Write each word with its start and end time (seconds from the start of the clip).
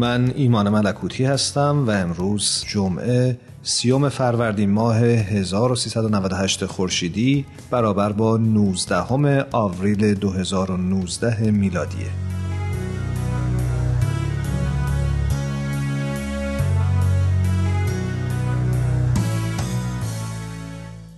من 0.00 0.32
ایمان 0.36 0.68
ملکوتی 0.68 1.24
هستم 1.24 1.84
و 1.86 1.90
امروز 1.90 2.64
جمعه 2.68 3.38
سیوم 3.62 4.08
فروردین 4.08 4.70
ماه 4.70 4.96
1398 4.96 6.66
خورشیدی 6.66 7.46
برابر 7.70 8.12
با 8.12 8.36
19 8.36 9.46
آوریل 9.52 10.14
2019 10.14 11.50
میلادیه. 11.50 12.19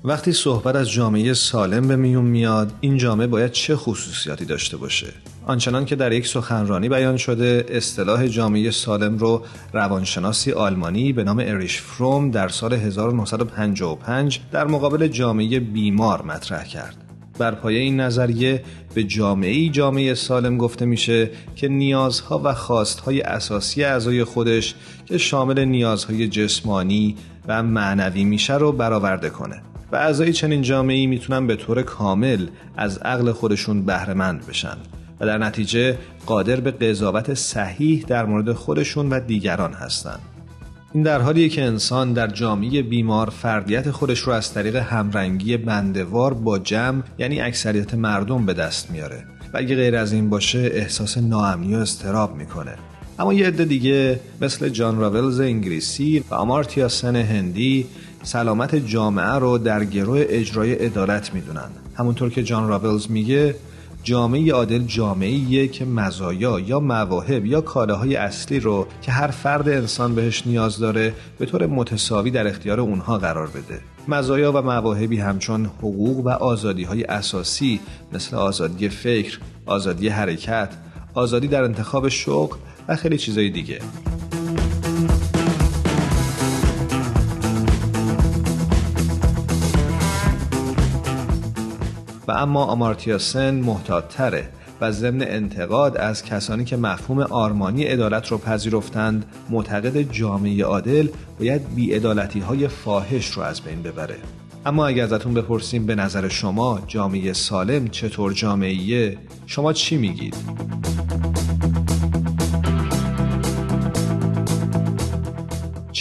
وقتی 0.05 0.33
صحبت 0.33 0.77
از 0.77 0.91
جامعه 0.91 1.35
سالم 1.35 1.89
به 1.89 1.97
میون 1.97 2.25
میاد 2.25 2.73
این 2.81 2.97
جامعه 2.97 3.27
باید 3.27 3.51
چه 3.51 3.77
خصوصیاتی 3.77 4.45
داشته 4.45 4.77
باشه؟ 4.77 5.07
آنچنان 5.47 5.85
که 5.85 5.97
در 5.97 6.13
یک 6.13 6.27
سخنرانی 6.27 6.89
بیان 6.89 7.17
شده 7.17 7.67
اصطلاح 7.69 8.27
جامعه 8.27 8.71
سالم 8.71 9.19
رو 9.19 9.43
روانشناسی 9.73 10.53
آلمانی 10.53 11.13
به 11.13 11.25
نام 11.25 11.39
اریش 11.39 11.81
فروم 11.81 12.31
در 12.31 12.49
سال 12.49 12.73
1955 12.73 14.41
در 14.53 14.67
مقابل 14.67 15.09
جامعه 15.09 15.61
بیمار 15.61 16.23
مطرح 16.23 16.65
کرد. 16.65 16.97
بر 17.39 17.55
پایه 17.55 17.81
این 17.81 18.01
نظریه 18.01 18.63
به 18.95 19.05
جامعه 19.05 19.69
جامعه 19.69 20.15
سالم 20.15 20.59
گفته 20.59 20.85
میشه 20.85 21.31
که 21.57 21.69
نیازها 21.69 22.41
و 22.45 22.55
خواستهای 22.55 23.21
اساسی 23.21 23.85
اعضای 23.85 24.25
خودش 24.25 24.75
که 25.07 25.19
شامل 25.19 25.65
نیازهای 25.65 26.29
جسمانی 26.29 27.17
و 27.49 27.63
معنوی 27.63 28.25
میشه 28.25 28.55
رو 28.55 28.73
برآورده 28.73 29.31
کنه. 29.31 29.63
و 29.93 29.97
اعضای 29.97 30.33
چنین 30.33 30.63
جامعه 30.63 31.07
می‌تونن 31.07 31.47
به 31.47 31.57
طور 31.57 31.83
کامل 31.83 32.47
از 32.77 32.99
عقل 32.99 33.33
خودشون 33.33 33.85
بهرهمند 33.85 34.47
بشن 34.47 34.77
و 35.21 35.27
در 35.27 35.39
نتیجه 35.39 35.99
قادر 36.27 36.61
به 36.61 36.71
قضاوت 36.71 37.35
صحیح 37.35 38.05
در 38.09 38.27
مورد 38.27 38.53
خودشون 38.53 39.11
و 39.11 39.21
دیگران 39.21 39.73
هستند. 39.73 40.21
این 40.95 41.03
در 41.03 41.21
حالیه 41.21 41.49
که 41.49 41.63
انسان 41.63 42.13
در 42.13 42.27
جامعه 42.27 42.83
بیمار 42.83 43.31
فردیت 43.31 43.91
خودش 43.91 44.19
رو 44.19 44.33
از 44.33 44.55
طریق 44.55 44.77
همرنگی 44.77 45.57
بندوار 45.57 46.35
با 46.35 46.59
جمع 46.59 47.03
یعنی 47.19 47.41
اکثریت 47.41 47.95
مردم 47.95 48.47
به 48.47 48.55
دست 48.55 48.91
میاره 48.91 49.25
و 49.55 49.59
اگه 49.59 49.77
غیر 49.77 49.97
از 49.97 50.13
این 50.13 50.31
باشه 50.31 50.59
احساس 50.59 51.19
ناامنی 51.19 51.75
و 51.75 51.79
استراب 51.79 52.37
می‌کنه 52.37 52.75
اما 53.19 53.35
یه 53.35 53.47
عده 53.47 53.65
دیگه 53.65 54.21
مثل 54.41 54.69
جان 54.69 54.99
راولز 54.99 55.41
انگلیسی 55.41 56.25
و 56.31 56.35
آمارتیا 56.35 56.89
سن 56.89 57.17
هندی 57.17 57.87
سلامت 58.23 58.75
جامعه 58.75 59.35
رو 59.35 59.59
در 59.59 59.85
گروه 59.85 60.25
اجرای 60.29 60.73
عدالت 60.73 61.35
می‌دونن. 61.35 61.71
همونطور 61.95 62.31
که 62.31 62.43
جان 62.43 62.69
راولز 62.69 63.11
میگه 63.11 63.55
جامعه 64.03 64.53
عادل 64.53 64.79
جامعه 64.79 65.69
که 65.69 65.85
مزایا 65.85 66.61
یا 66.61 66.81
مواهب 66.81 67.47
یا 67.47 67.61
کالاهای 67.61 68.17
اصلی 68.17 68.61
رو 68.61 68.87
که 69.03 69.13
هر 69.13 69.27
فرد 69.27 69.69
انسان 69.69 70.15
بهش 70.15 70.47
نیاز 70.47 70.79
داره 70.79 71.15
به 71.39 71.47
طور 71.47 71.67
متساوی 71.67 72.31
در 72.31 72.47
اختیار 72.47 72.81
اونها 72.81 73.19
قرار 73.19 73.47
بده. 73.47 73.81
مزایا 74.09 74.53
و 74.53 74.63
مواهبی 74.63 75.19
همچون 75.19 75.67
حقوق 75.67 76.27
و 76.27 76.29
آزادی 76.29 76.85
های 76.85 77.05
اساسی 77.05 77.81
مثل 78.13 78.37
آزادی 78.37 78.89
فکر، 78.89 79.39
آزادی 79.67 80.09
حرکت، 80.09 80.69
آزادی 81.15 81.49
در 81.49 81.65
انتخاب 81.65 82.09
شغل 82.09 82.57
و 82.89 82.97
خیلی 82.97 83.19
چیزای 83.19 83.51
دیگه. 83.51 83.79
اما 92.33 92.65
آمارتیا 92.65 93.19
سن 93.19 93.55
محتاطتره 93.55 94.49
و 94.81 94.93
ضمن 94.93 95.23
انتقاد 95.23 95.97
از 95.97 96.25
کسانی 96.25 96.65
که 96.65 96.77
مفهوم 96.77 97.19
آرمانی 97.19 97.85
عدالت 97.85 98.29
رو 98.29 98.39
پذیرفتند 98.39 99.25
معتقد 99.51 100.03
جامعه 100.13 100.65
عادل 100.65 101.09
باید 101.39 101.75
بیعدالتی 101.75 102.41
های 102.41 102.69
فاحش 102.69 103.27
رو 103.31 103.43
از 103.43 103.61
بین 103.61 103.83
ببره 103.83 104.17
اما 104.67 104.87
اگر 104.87 105.05
ازتون 105.05 105.35
بپرسیم 105.35 105.87
به 105.87 105.95
نظر 105.95 106.29
شما 106.29 106.81
جامعه 106.87 107.33
سالم 107.33 107.89
چطور 107.89 108.33
جامعه 108.33 109.19
شما 109.47 109.73
چی 109.73 109.97
میگید؟ 109.97 110.37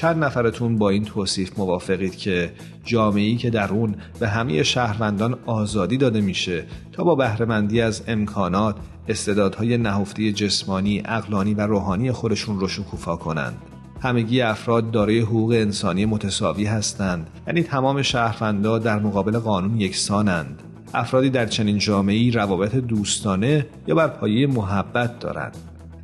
چند 0.02 0.24
نفرتون 0.24 0.78
با 0.78 0.90
این 0.90 1.06
توصیف 1.06 1.60
موافقید 1.60 2.16
که 2.16 2.52
جامعه‌ای 2.84 3.36
که 3.36 3.50
در 3.50 3.70
اون 3.70 3.96
به 4.20 4.28
همه 4.28 4.64
شهروندان 4.64 5.38
آزادی 5.46 5.98
داده 5.98 6.22
میشه 6.22 6.64
تا 6.92 7.04
با 7.04 7.16
بهرهمندی 7.16 7.82
از 7.82 8.04
امکانات، 8.08 8.76
استعدادهای 9.08 9.78
نهفته 9.78 10.32
جسمانی، 10.32 11.02
اقلانی 11.06 11.54
و 11.54 11.62
روحانی 11.62 12.12
خودشون 12.12 12.60
رو 12.60 12.68
شکوفا 12.68 13.16
کنند. 13.16 13.58
همگی 14.02 14.42
افراد 14.42 14.92
دارای 14.92 15.20
حقوق 15.20 15.52
انسانی 15.52 16.06
متساوی 16.06 16.66
هستند. 16.66 17.30
یعنی 17.48 17.64
تمام 17.64 18.02
شهروندان 18.02 18.82
در 18.82 19.00
مقابل 19.00 19.40
قانون 19.40 19.82
یکسانند. 19.82 20.64
افرادی 20.94 21.30
در 21.30 21.46
چنین 21.46 21.78
جامعه‌ای 21.78 22.32
روابط 22.32 22.76
دوستانه 22.76 23.66
یا 23.88 23.96
بر 23.96 24.08
پایه 24.08 24.48
محبت 24.48 25.20
دارند. 25.20 25.58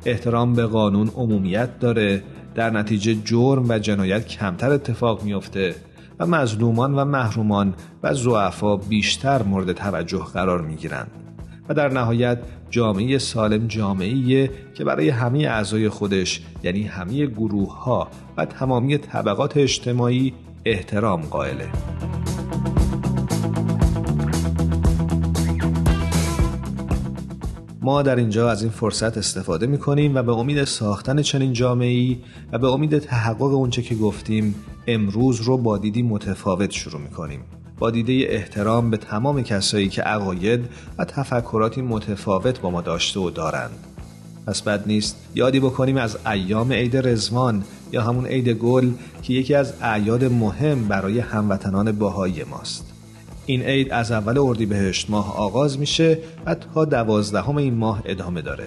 احترام 0.04 0.54
به 0.54 0.66
قانون 0.66 1.08
عمومیت 1.08 1.78
داره. 1.78 2.22
در 2.58 2.70
نتیجه 2.70 3.14
جرم 3.24 3.68
و 3.68 3.78
جنایت 3.78 4.26
کمتر 4.26 4.72
اتفاق 4.72 5.22
میافته 5.22 5.74
و 6.18 6.26
مظلومان 6.26 6.94
و 6.94 7.04
محرومان 7.04 7.74
و 8.02 8.14
زعفا 8.14 8.76
بیشتر 8.76 9.42
مورد 9.42 9.72
توجه 9.72 10.24
قرار 10.34 10.60
می 10.60 10.76
گیرند 10.76 11.10
و 11.68 11.74
در 11.74 11.88
نهایت 11.88 12.38
جامعه 12.70 13.18
سالم 13.18 13.66
جامعه 13.66 14.50
که 14.74 14.84
برای 14.84 15.08
همه 15.08 15.38
اعضای 15.38 15.88
خودش 15.88 16.42
یعنی 16.62 16.82
همه 16.82 17.26
گروه 17.26 17.78
ها 17.78 18.08
و 18.36 18.44
تمامی 18.44 18.98
طبقات 18.98 19.56
اجتماعی 19.56 20.34
احترام 20.64 21.20
قائله. 21.20 21.68
ما 27.88 28.02
در 28.02 28.16
اینجا 28.16 28.50
از 28.50 28.62
این 28.62 28.70
فرصت 28.70 29.18
استفاده 29.18 29.66
می 29.66 29.78
کنیم 29.78 30.14
و 30.14 30.22
به 30.22 30.32
امید 30.32 30.64
ساختن 30.64 31.22
چنین 31.22 31.52
جامعه 31.52 32.16
و 32.52 32.58
به 32.58 32.68
امید 32.68 32.98
تحقق 32.98 33.42
اونچه 33.42 33.82
که 33.82 33.94
گفتیم 33.94 34.54
امروز 34.86 35.40
رو 35.40 35.58
با 35.58 35.78
دیدی 35.78 36.02
متفاوت 36.02 36.70
شروع 36.70 37.00
می 37.00 37.10
کنیم. 37.10 37.40
با 37.78 37.90
دیده 37.90 38.12
احترام 38.12 38.90
به 38.90 38.96
تمام 38.96 39.42
کسایی 39.42 39.88
که 39.88 40.02
عقاید 40.02 40.60
و 40.98 41.04
تفکراتی 41.04 41.82
متفاوت 41.82 42.60
با 42.60 42.70
ما 42.70 42.80
داشته 42.80 43.20
و 43.20 43.30
دارند. 43.30 43.86
پس 44.46 44.62
بد 44.62 44.86
نیست 44.86 45.16
یادی 45.34 45.60
بکنیم 45.60 45.96
از 45.96 46.18
ایام 46.26 46.72
عید 46.72 46.96
رزوان 46.96 47.64
یا 47.92 48.02
همون 48.02 48.26
عید 48.26 48.48
گل 48.48 48.90
که 49.22 49.32
یکی 49.32 49.54
از 49.54 49.72
اعیاد 49.82 50.24
مهم 50.24 50.88
برای 50.88 51.18
هموطنان 51.18 51.92
باهایی 51.92 52.44
ماست. 52.44 52.87
این 53.48 53.62
عید 53.62 53.92
از 53.92 54.12
اول 54.12 54.38
اردیبهشت 54.38 55.10
ماه 55.10 55.36
آغاز 55.36 55.78
میشه 55.78 56.18
و 56.46 56.54
تا 56.54 56.84
دوازدهم 56.84 57.56
این 57.56 57.74
ماه 57.74 58.02
ادامه 58.04 58.42
داره. 58.42 58.66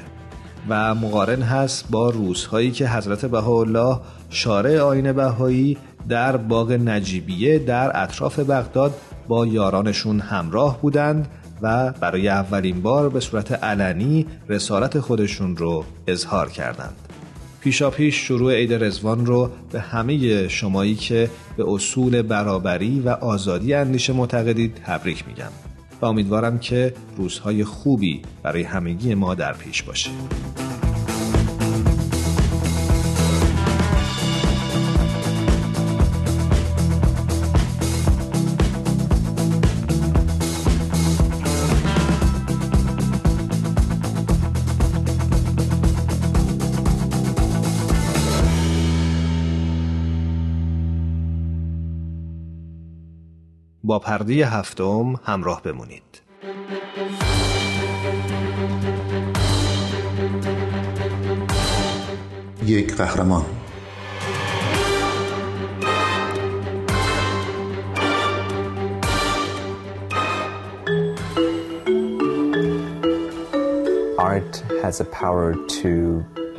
و 0.69 0.95
مقارن 0.95 1.41
هست 1.41 1.85
با 1.89 2.09
روزهایی 2.09 2.71
که 2.71 2.87
حضرت 2.87 3.25
بهاءالله 3.25 3.99
شارع 4.29 4.79
آین 4.79 5.11
بهایی 5.11 5.77
در 6.09 6.37
باغ 6.37 6.71
نجیبیه 6.71 7.59
در 7.59 8.03
اطراف 8.03 8.39
بغداد 8.39 8.93
با 9.27 9.47
یارانشون 9.47 10.19
همراه 10.19 10.81
بودند 10.81 11.27
و 11.61 11.91
برای 11.91 12.27
اولین 12.29 12.81
بار 12.81 13.09
به 13.09 13.19
صورت 13.19 13.63
علنی 13.63 14.25
رسالت 14.49 14.99
خودشون 14.99 15.57
رو 15.57 15.83
اظهار 16.07 16.49
کردند. 16.49 17.10
پیشا 17.61 17.89
پیش 17.89 18.15
شروع 18.15 18.53
عید 18.55 18.73
رزوان 18.73 19.25
رو 19.25 19.49
به 19.71 19.79
همه 19.79 20.47
شمایی 20.47 20.95
که 20.95 21.29
به 21.57 21.63
اصول 21.67 22.21
برابری 22.21 22.99
و 22.99 23.09
آزادی 23.09 23.73
اندیشه 23.73 24.13
معتقدید 24.13 24.75
تبریک 24.85 25.27
میگم 25.27 25.51
و 26.01 26.05
امیدوارم 26.05 26.59
که 26.59 26.93
روزهای 27.17 27.63
خوبی 27.63 28.21
برای 28.43 28.63
همگی 28.63 29.15
ما 29.15 29.35
در 29.35 29.53
پیش 29.53 29.83
باشه. 29.83 30.09
با 53.91 53.99
پرده 53.99 54.33
هفتم 54.33 55.13
همراه 55.25 55.61
بمونید. 55.61 56.21
یک 62.65 62.95
قهرمان 62.95 63.45
Art 74.17 74.63
has 74.83 75.01
a 75.01 75.05
power 75.05 75.55
to 75.81 75.91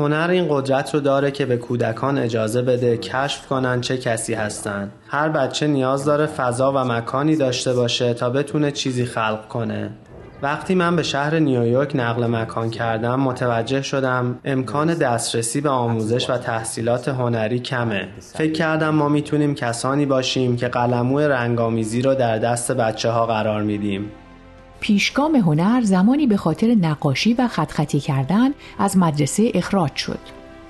هنر 0.02 0.28
این 0.30 0.46
قدرت 0.50 0.94
رو 0.94 1.00
داره 1.00 1.30
که 1.30 1.46
به 1.46 1.56
کودکان 1.56 2.18
اجازه 2.18 2.62
بده 2.62 2.96
کشف 2.96 3.46
کنن 3.46 3.80
چه 3.80 3.98
کسی 3.98 4.34
هستن. 4.34 4.90
هر 5.08 5.28
بچه 5.28 5.66
نیاز 5.66 6.04
داره 6.04 6.26
فضا 6.26 6.72
و 6.72 6.78
مکانی 6.78 7.36
داشته 7.36 7.72
باشه 7.72 8.14
تا 8.14 8.30
بتونه 8.30 8.70
چیزی 8.70 9.04
خلق 9.04 9.48
کنه. 9.48 9.90
وقتی 10.42 10.74
من 10.74 10.96
به 10.96 11.02
شهر 11.02 11.38
نیویورک 11.38 11.92
نقل 11.94 12.26
مکان 12.26 12.70
کردم 12.70 13.20
متوجه 13.20 13.82
شدم 13.82 14.38
امکان 14.44 14.94
دسترسی 14.94 15.60
به 15.60 15.68
آموزش 15.68 16.30
و 16.30 16.38
تحصیلات 16.38 17.08
هنری 17.08 17.60
کمه. 17.60 18.08
فکر 18.20 18.52
کردم 18.52 18.90
ما 18.90 19.08
می‌تونیم 19.08 19.54
کسانی 19.54 20.06
باشیم 20.06 20.56
که 20.56 20.68
قلمو 20.68 21.20
رنگامیزی 21.20 22.02
رو 22.02 22.14
در 22.14 22.38
دست 22.38 22.72
بچه 22.72 23.10
ها 23.10 23.26
قرار 23.26 23.62
میدیم. 23.62 24.10
پیشگام 24.82 25.34
هنر 25.34 25.80
زمانی 25.82 26.26
به 26.26 26.36
خاطر 26.36 26.74
نقاشی 26.74 27.34
و 27.34 27.48
خطخطی 27.48 28.00
کردن 28.00 28.50
از 28.78 28.96
مدرسه 28.96 29.52
اخراج 29.54 29.96
شد. 29.96 30.18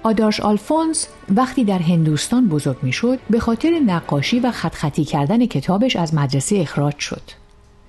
آدارش 0.02 0.40
آلفونس 0.40 1.08
وقتی 1.28 1.64
در 1.64 1.78
هندوستان 1.78 2.48
بزرگ 2.48 2.76
می 2.82 2.92
شد 2.92 3.18
به 3.30 3.40
خاطر 3.40 3.70
نقاشی 3.86 4.40
و 4.40 4.50
خطخطی 4.50 5.04
کردن 5.04 5.46
کتابش 5.46 5.96
از 5.96 6.14
مدرسه 6.14 6.56
اخراج 6.56 6.98
شد. 6.98 7.22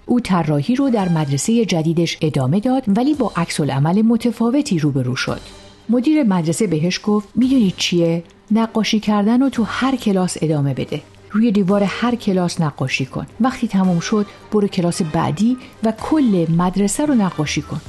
او 0.06 0.20
طراحی 0.20 0.76
رو 0.76 0.90
در 0.90 1.10
مدرسه 1.10 1.66
جدیدش 1.66 2.18
ادامه 2.22 2.60
داد 2.60 2.84
ولی 2.88 3.14
با 3.14 3.32
عکس 3.36 3.62
عمل 3.62 4.02
متفاوتی 4.02 4.80
روبرو 4.80 5.16
شد. 5.16 5.42
مدیر 5.90 6.24
مدرسه 6.24 6.68
بهش 6.68 7.00
گفت 7.04 7.28
می‌دونی 7.36 7.74
چیه؟ 7.78 8.24
نقاشی 8.52 9.00
کردن 9.00 9.42
رو 9.42 9.50
تو 9.50 9.64
هر 9.64 9.96
کلاس 9.96 10.38
ادامه 10.42 10.74
بده. 10.74 11.02
روی 11.34 11.52
دیوار 11.52 11.84
هر 11.84 12.16
کلاس 12.16 12.62
نقاشی 12.62 13.06
کن. 13.06 13.26
وقتی 13.42 13.68
تمام 13.68 14.00
شد 14.00 14.26
برو 14.52 14.68
کلاس 14.68 15.02
بعدی 15.02 15.58
و 15.84 15.92
کل 15.92 16.46
مدرسه 16.58 17.06
رو 17.06 17.14
نقاشی 17.14 17.62
کن. 17.62 17.82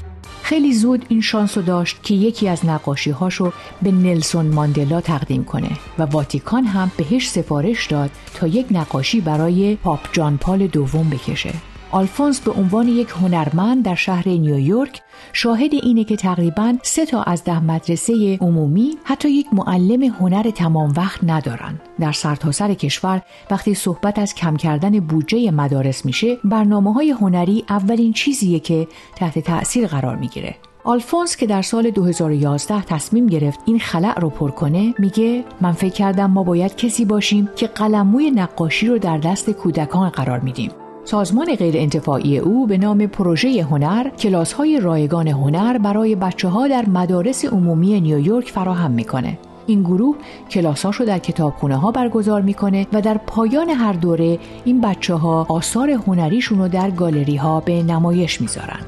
خیلی 0.42 0.74
زود 0.74 1.06
این 1.08 1.20
شانس 1.20 1.56
رو 1.56 1.62
داشت 1.62 2.02
که 2.02 2.14
یکی 2.14 2.48
از 2.48 2.66
نقاشی 2.66 3.10
هاشو 3.10 3.52
به 3.82 3.92
نلسون 3.92 4.46
ماندلا 4.46 5.00
تقدیم 5.00 5.44
کنه 5.44 5.70
و 5.98 6.02
واتیکان 6.02 6.64
هم 6.64 6.90
بهش 6.96 7.28
سفارش 7.28 7.86
داد 7.86 8.10
تا 8.34 8.46
یک 8.46 8.66
نقاشی 8.70 9.20
برای 9.20 9.76
پاپ 9.76 10.00
جان 10.12 10.38
پال 10.38 10.66
دوم 10.66 11.10
بکشه. 11.10 11.54
آلفونس 11.94 12.40
به 12.40 12.52
عنوان 12.52 12.88
یک 12.88 13.08
هنرمند 13.08 13.84
در 13.84 13.94
شهر 13.94 14.28
نیویورک 14.28 15.02
شاهد 15.32 15.74
اینه 15.74 16.04
که 16.04 16.16
تقریبا 16.16 16.74
سه 16.82 17.06
تا 17.06 17.22
از 17.22 17.44
ده 17.44 17.60
مدرسه 17.60 18.38
عمومی 18.40 18.96
حتی 19.04 19.30
یک 19.30 19.46
معلم 19.52 20.02
هنر 20.02 20.50
تمام 20.50 20.92
وقت 20.96 21.20
ندارن. 21.22 21.80
در 22.00 22.12
سرتاسر 22.12 22.66
سر 22.66 22.74
کشور 22.74 23.22
وقتی 23.50 23.74
صحبت 23.74 24.18
از 24.18 24.34
کم 24.34 24.56
کردن 24.56 25.00
بودجه 25.00 25.50
مدارس 25.50 26.04
میشه 26.04 26.38
برنامه 26.44 26.92
های 26.92 27.10
هنری 27.10 27.64
اولین 27.68 28.12
چیزیه 28.12 28.60
که 28.60 28.88
تحت 29.16 29.38
تأثیر 29.38 29.86
قرار 29.86 30.16
می‌گیره. 30.16 30.56
آلفونس 30.84 31.36
که 31.36 31.46
در 31.46 31.62
سال 31.62 31.90
2011 31.90 32.82
تصمیم 32.82 33.26
گرفت 33.26 33.60
این 33.66 33.78
خلأ 33.78 34.20
رو 34.20 34.30
پر 34.30 34.50
کنه 34.50 34.94
میگه 34.98 35.44
من 35.60 35.72
فکر 35.72 35.94
کردم 35.94 36.30
ما 36.30 36.42
باید 36.42 36.76
کسی 36.76 37.04
باشیم 37.04 37.48
که 37.56 37.66
قلموی 37.66 38.30
نقاشی 38.30 38.86
رو 38.86 38.98
در 38.98 39.18
دست 39.18 39.50
کودکان 39.50 40.08
قرار 40.08 40.40
میدیم 40.40 40.70
سازمان 41.04 41.54
غیر 41.54 41.76
انتفاعی 41.76 42.38
او 42.38 42.66
به 42.66 42.78
نام 42.78 43.06
پروژه 43.06 43.62
هنر 43.62 44.08
کلاس 44.08 44.52
های 44.52 44.80
رایگان 44.80 45.28
هنر 45.28 45.78
برای 45.78 46.14
بچه 46.14 46.48
ها 46.48 46.68
در 46.68 46.84
مدارس 46.88 47.44
عمومی 47.44 48.00
نیویورک 48.00 48.50
فراهم 48.50 48.90
می‌کنه. 48.90 49.38
این 49.66 49.82
گروه 49.82 50.16
کلاساش 50.50 50.96
رو 50.96 51.06
در 51.06 51.18
کتابخونه 51.18 51.76
ها 51.76 51.90
برگزار 51.90 52.42
می‌کنه 52.42 52.86
و 52.92 53.00
در 53.00 53.20
پایان 53.26 53.70
هر 53.70 53.92
دوره 53.92 54.38
این 54.64 54.80
بچه 54.80 55.14
ها 55.14 55.46
آثار 55.48 55.90
هنریشون 55.90 56.58
رو 56.58 56.68
در 56.68 56.90
گالری 56.90 57.36
ها 57.36 57.60
به 57.60 57.82
نمایش 57.82 58.40
می‌ذارن. 58.40 58.80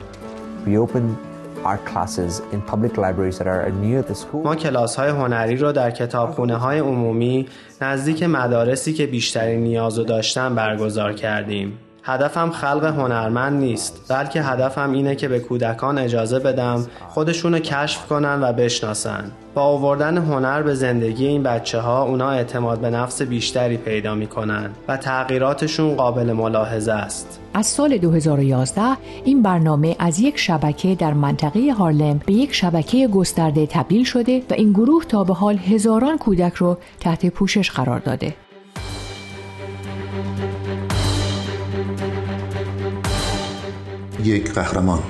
ما 4.45 4.55
کلاس 4.55 4.97
های 4.97 5.11
هنری 5.11 5.57
رو 5.57 5.73
در 5.73 5.91
کتابخونه 5.91 6.57
های 6.57 6.79
عمومی 6.79 7.47
نزدیک 7.81 8.23
مدارسی 8.23 8.93
که 8.93 9.07
بیشترین 9.07 9.61
نیاز 9.61 9.99
رو 9.99 10.05
داشتن 10.05 10.55
برگزار 10.55 11.13
کردیم. 11.13 11.79
هدفم 12.09 12.51
خلق 12.51 12.85
هنرمند 12.85 13.61
نیست 13.61 14.07
بلکه 14.09 14.43
هدفم 14.43 14.93
اینه 14.93 15.15
که 15.15 15.29
به 15.29 15.41
کودکان 15.41 15.99
اجازه 15.99 16.39
بدم 16.39 16.87
خودشونو 17.09 17.59
کشف 17.59 18.07
کنن 18.07 18.43
و 18.43 18.53
بشناسن 18.53 19.31
با 19.55 19.63
آوردن 19.63 20.19
هنر 20.19 20.63
به 20.63 20.75
زندگی 20.75 21.27
این 21.27 21.43
بچه 21.43 21.81
ها 21.81 22.03
اونا 22.03 22.31
اعتماد 22.31 22.81
به 22.81 22.91
نفس 22.91 23.23
بیشتری 23.23 23.77
پیدا 23.77 24.15
می‌کنن 24.15 24.71
و 24.89 24.97
تغییراتشون 24.97 25.95
قابل 25.95 26.33
ملاحظه 26.33 26.93
است 26.93 27.41
از 27.55 27.67
سال 27.67 27.99
2011 27.99 28.83
این 29.25 29.43
برنامه 29.43 29.97
از 29.99 30.21
یک 30.21 30.39
شبکه 30.39 30.95
در 30.95 31.13
منطقه 31.13 31.73
هارلم 31.79 32.21
به 32.27 32.33
یک 32.33 32.55
شبکه 32.55 33.09
گسترده 33.09 33.67
تبدیل 33.67 34.05
شده 34.05 34.43
و 34.51 34.55
این 34.55 34.73
گروه 34.73 35.05
تا 35.05 35.25
به 35.25 35.35
حال 35.35 35.57
هزاران 35.57 36.19
کودک 36.19 36.55
رو 36.55 36.79
تحت 37.01 37.27
پوشش 37.27 37.71
قرار 37.71 37.99
داده. 37.99 38.46
یک 44.27 44.53
قهرمان. 44.53 45.03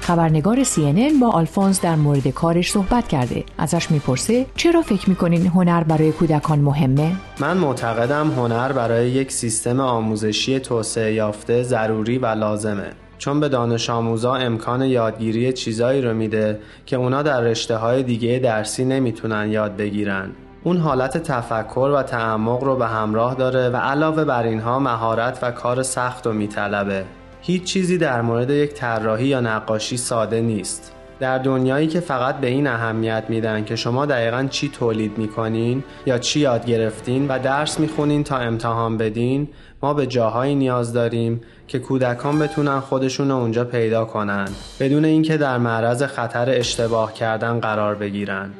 خبرنگار 0.00 0.64
CNN 0.64 1.20
با 1.20 1.30
آلفونس 1.30 1.80
در 1.80 1.94
مورد 1.94 2.28
کارش 2.28 2.70
صحبت 2.70 3.08
کرده. 3.08 3.44
ازش 3.58 3.90
می‌پرسه 3.90 4.46
چرا 4.56 4.82
فکر 4.82 5.08
می‌کنین 5.08 5.46
هنر 5.46 5.82
برای 5.82 6.12
کودکان 6.12 6.58
مهمه؟ 6.58 7.12
من 7.40 7.56
معتقدم 7.56 8.30
هنر 8.30 8.72
برای 8.72 9.10
یک 9.10 9.32
سیستم 9.32 9.80
آموزشی 9.80 10.60
توسعه 10.60 11.14
یافته 11.14 11.62
ضروری 11.62 12.18
و 12.18 12.26
لازمه. 12.26 12.92
چون 13.18 13.40
به 13.40 13.48
دانش 13.48 13.90
آموزا 13.90 14.34
امکان 14.34 14.82
یادگیری 14.82 15.52
چیزایی 15.52 16.02
رو 16.02 16.14
میده 16.14 16.60
که 16.86 16.96
اونا 16.96 17.22
در 17.22 17.40
رشته 17.40 17.76
های 17.76 18.02
دیگه 18.02 18.38
درسی 18.38 18.84
نمی‌تونن 18.84 19.52
یاد 19.52 19.76
بگیرن. 19.76 20.30
اون 20.64 20.76
حالت 20.76 21.18
تفکر 21.18 21.92
و 21.94 22.02
تعمق 22.02 22.64
رو 22.64 22.76
به 22.76 22.86
همراه 22.86 23.34
داره 23.34 23.68
و 23.68 23.76
علاوه 23.76 24.24
بر 24.24 24.42
اینها 24.42 24.78
مهارت 24.78 25.38
و 25.42 25.50
کار 25.50 25.82
سخت 25.82 26.26
رو 26.26 26.32
میطلبه. 26.32 27.04
هیچ 27.40 27.64
چیزی 27.64 27.98
در 27.98 28.22
مورد 28.22 28.50
یک 28.50 28.74
طراحی 28.74 29.26
یا 29.26 29.40
نقاشی 29.40 29.96
ساده 29.96 30.40
نیست. 30.40 30.92
در 31.20 31.38
دنیایی 31.38 31.86
که 31.86 32.00
فقط 32.00 32.40
به 32.40 32.46
این 32.46 32.66
اهمیت 32.66 33.24
میدن 33.28 33.64
که 33.64 33.76
شما 33.76 34.06
دقیقا 34.06 34.46
چی 34.50 34.68
تولید 34.68 35.18
می‌کنین 35.18 35.84
یا 36.06 36.18
چی 36.18 36.40
یاد 36.40 36.66
گرفتین 36.66 37.28
و 37.28 37.38
درس 37.38 37.80
می‌خونین 37.80 38.24
تا 38.24 38.36
امتحان 38.36 38.96
بدین 38.96 39.48
ما 39.82 39.94
به 39.94 40.06
جاهایی 40.06 40.54
نیاز 40.54 40.92
داریم 40.92 41.40
که 41.68 41.78
کودکان 41.78 42.38
بتونن 42.38 42.80
خودشون 42.80 43.30
اونجا 43.30 43.64
پیدا 43.64 44.04
کنن 44.04 44.48
بدون 44.80 45.04
اینکه 45.04 45.36
در 45.36 45.58
معرض 45.58 46.02
خطر 46.02 46.50
اشتباه 46.50 47.12
کردن 47.12 47.60
قرار 47.60 47.94
بگیرن. 47.94 48.50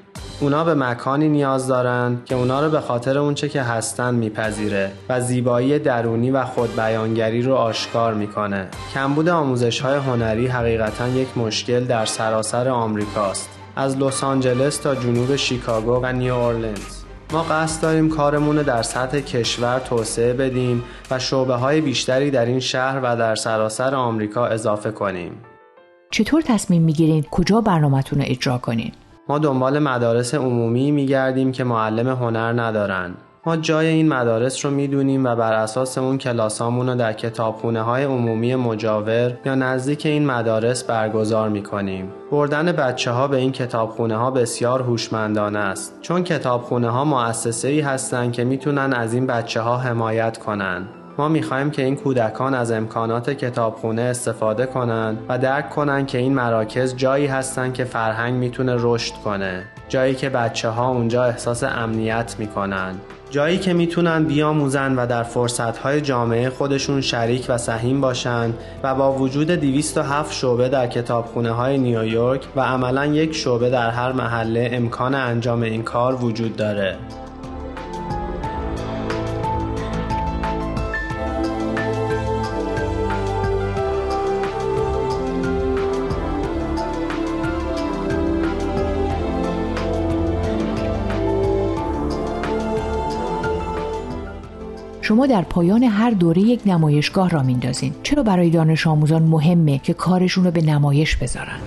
اونا 0.41 0.65
به 0.65 0.75
مکانی 0.75 1.29
نیاز 1.29 1.67
دارن 1.67 2.19
که 2.25 2.35
اونا 2.35 2.65
رو 2.65 2.71
به 2.71 2.81
خاطر 2.81 3.19
اونچه 3.19 3.49
که 3.49 3.62
هستن 3.62 4.15
میپذیره 4.15 4.91
و 5.09 5.21
زیبایی 5.21 5.79
درونی 5.79 6.31
و 6.31 6.45
خودبیانگری 6.45 7.43
رو 7.43 7.55
آشکار 7.55 8.15
می‌کنه. 8.15 8.69
کمبود 8.95 9.29
آموزش 9.29 9.81
های 9.81 9.97
هنری 9.97 10.47
حقیقتا 10.47 11.09
یک 11.09 11.38
مشکل 11.38 11.85
در 11.85 12.07
سراسر 12.07 12.69
آمریکاست. 12.69 13.49
از 13.77 13.97
لس 13.97 14.25
آنجلس 14.25 14.77
تا 14.77 14.95
جنوب 14.95 15.37
شیکاگو 15.37 16.00
و 16.03 16.12
نیو 16.12 16.35
اورلینز 16.35 16.98
ما 17.33 17.43
قصد 17.43 17.83
داریم 17.83 18.09
کارمون 18.09 18.57
در 18.57 18.83
سطح 18.83 19.21
کشور 19.21 19.79
توسعه 19.79 20.33
بدیم 20.33 20.85
و 21.11 21.19
شعبه 21.19 21.55
های 21.55 21.81
بیشتری 21.81 22.31
در 22.31 22.47
این 22.47 22.61
شهر 22.61 23.01
و 23.03 23.17
در 23.17 23.35
سراسر 23.35 23.95
آمریکا 23.95 24.47
اضافه 24.47 24.91
کنیم. 24.91 25.33
چطور 26.11 26.43
تصمیم 26.43 26.83
می‌گیرین 26.83 27.25
کجا 27.31 27.61
برنامهتون 27.61 28.19
رو 28.19 28.25
اجرا 28.29 28.59
کنین؟ 28.59 28.93
ما 29.29 29.39
دنبال 29.39 29.79
مدارس 29.79 30.35
عمومی 30.35 30.91
میگردیم 30.91 31.53
که 31.53 31.65
معلم 31.65 32.09
هنر 32.09 32.63
ندارن. 32.63 33.15
ما 33.49 33.57
جای 33.57 33.87
این 33.87 34.09
مدارس 34.09 34.64
رو 34.64 34.71
می‌دونیم 34.71 35.25
و 35.25 35.37
بر 35.37 35.52
اساس 35.52 35.99
اون 35.99 36.19
کلاسامون 36.19 36.88
رو 36.88 36.95
در 36.95 37.12
کتابخونه 37.12 37.83
های 37.83 38.05
عمومی 38.05 38.55
مجاور 38.55 39.38
یا 39.45 39.55
نزدیک 39.55 40.07
این 40.07 40.26
مدارس 40.26 40.85
برگزار 40.85 41.49
می‌کنیم. 41.49 42.12
بردن 42.31 42.73
بچه 42.73 43.11
ها 43.11 43.28
به 43.28 43.37
این 43.37 43.52
کتابخونه 43.52 44.17
ها 44.17 44.31
بسیار 44.31 44.83
هوشمندانه 44.83 45.59
است 45.59 45.99
چون 46.00 46.25
کتابخونه 46.25 46.90
ها 46.90 47.05
مؤسسه 47.05 47.69
ای 47.69 47.81
هستند 47.81 48.33
که 48.33 48.45
می‌تونن 48.45 48.93
از 48.93 49.14
این 49.14 49.26
بچه 49.26 49.61
ها 49.61 49.76
حمایت 49.76 50.38
کنن. 50.38 50.88
ما 51.19 51.28
می‌خواهیم 51.28 51.71
که 51.71 51.85
این 51.85 51.97
کودکان 51.97 52.55
از 52.55 52.73
امکانات 52.73 53.31
کتابخونه 53.31 54.02
استفاده 54.02 54.67
کنند 54.67 55.19
و 55.28 55.38
درک 55.38 55.71
کنند 55.71 56.07
که 56.07 56.19
این 56.19 56.35
مراکز 56.35 56.97
جایی 56.97 57.26
هستند 57.26 57.75
که 57.75 57.85
فرهنگ 57.85 58.35
می‌تونه 58.35 58.75
رشد 58.78 59.14
کنه 59.14 59.64
جایی 59.88 60.14
که 60.14 60.28
بچه 60.28 60.69
ها 60.69 60.88
اونجا 60.88 61.25
احساس 61.25 61.64
امنیت 61.64 62.37
می‌کنن 62.38 62.95
جایی 63.31 63.59
که 63.59 63.73
می‌تونن 63.73 64.25
بیاموزن 64.25 64.95
و 64.99 65.07
در 65.07 65.23
فرصتهای 65.23 66.01
جامعه 66.01 66.51
خودشون 66.51 67.01
شریک 67.01 67.47
و 67.49 67.59
سهیم 67.59 68.01
باشن 68.01 68.55
و 68.83 68.95
با 68.95 69.13
وجود 69.13 69.51
207 69.51 70.33
شعبه 70.35 70.69
در 70.69 70.87
کتابخونه 70.87 71.51
های 71.51 71.79
نیویورک 71.79 72.49
و 72.57 72.61
عملا 72.61 73.07
یک 73.07 73.37
شعبه 73.37 73.71
در 73.71 73.91
هر 73.91 74.13
محله 74.13 74.71
امکان 74.73 75.15
انجام 75.15 75.63
این 75.63 75.83
کار 75.83 76.25
وجود 76.25 76.57
داره. 76.57 76.97
شما 95.09 95.27
در 95.27 95.43
پایان 95.43 95.83
هر 95.83 96.11
دوره 96.11 96.43
یک 96.43 96.61
نمایشگاه 96.67 97.31
را 97.31 97.43
میندازین. 97.43 97.95
چرا 98.03 98.23
برای 98.23 98.50
دانش 98.50 98.87
آموزان 98.87 99.23
مهمه 99.23 99.79
که 99.79 99.95
کارشون 99.95 100.45
رو 100.45 100.50
به 100.50 100.62
نمایش 100.62 101.17
بذارن؟ 101.17 101.59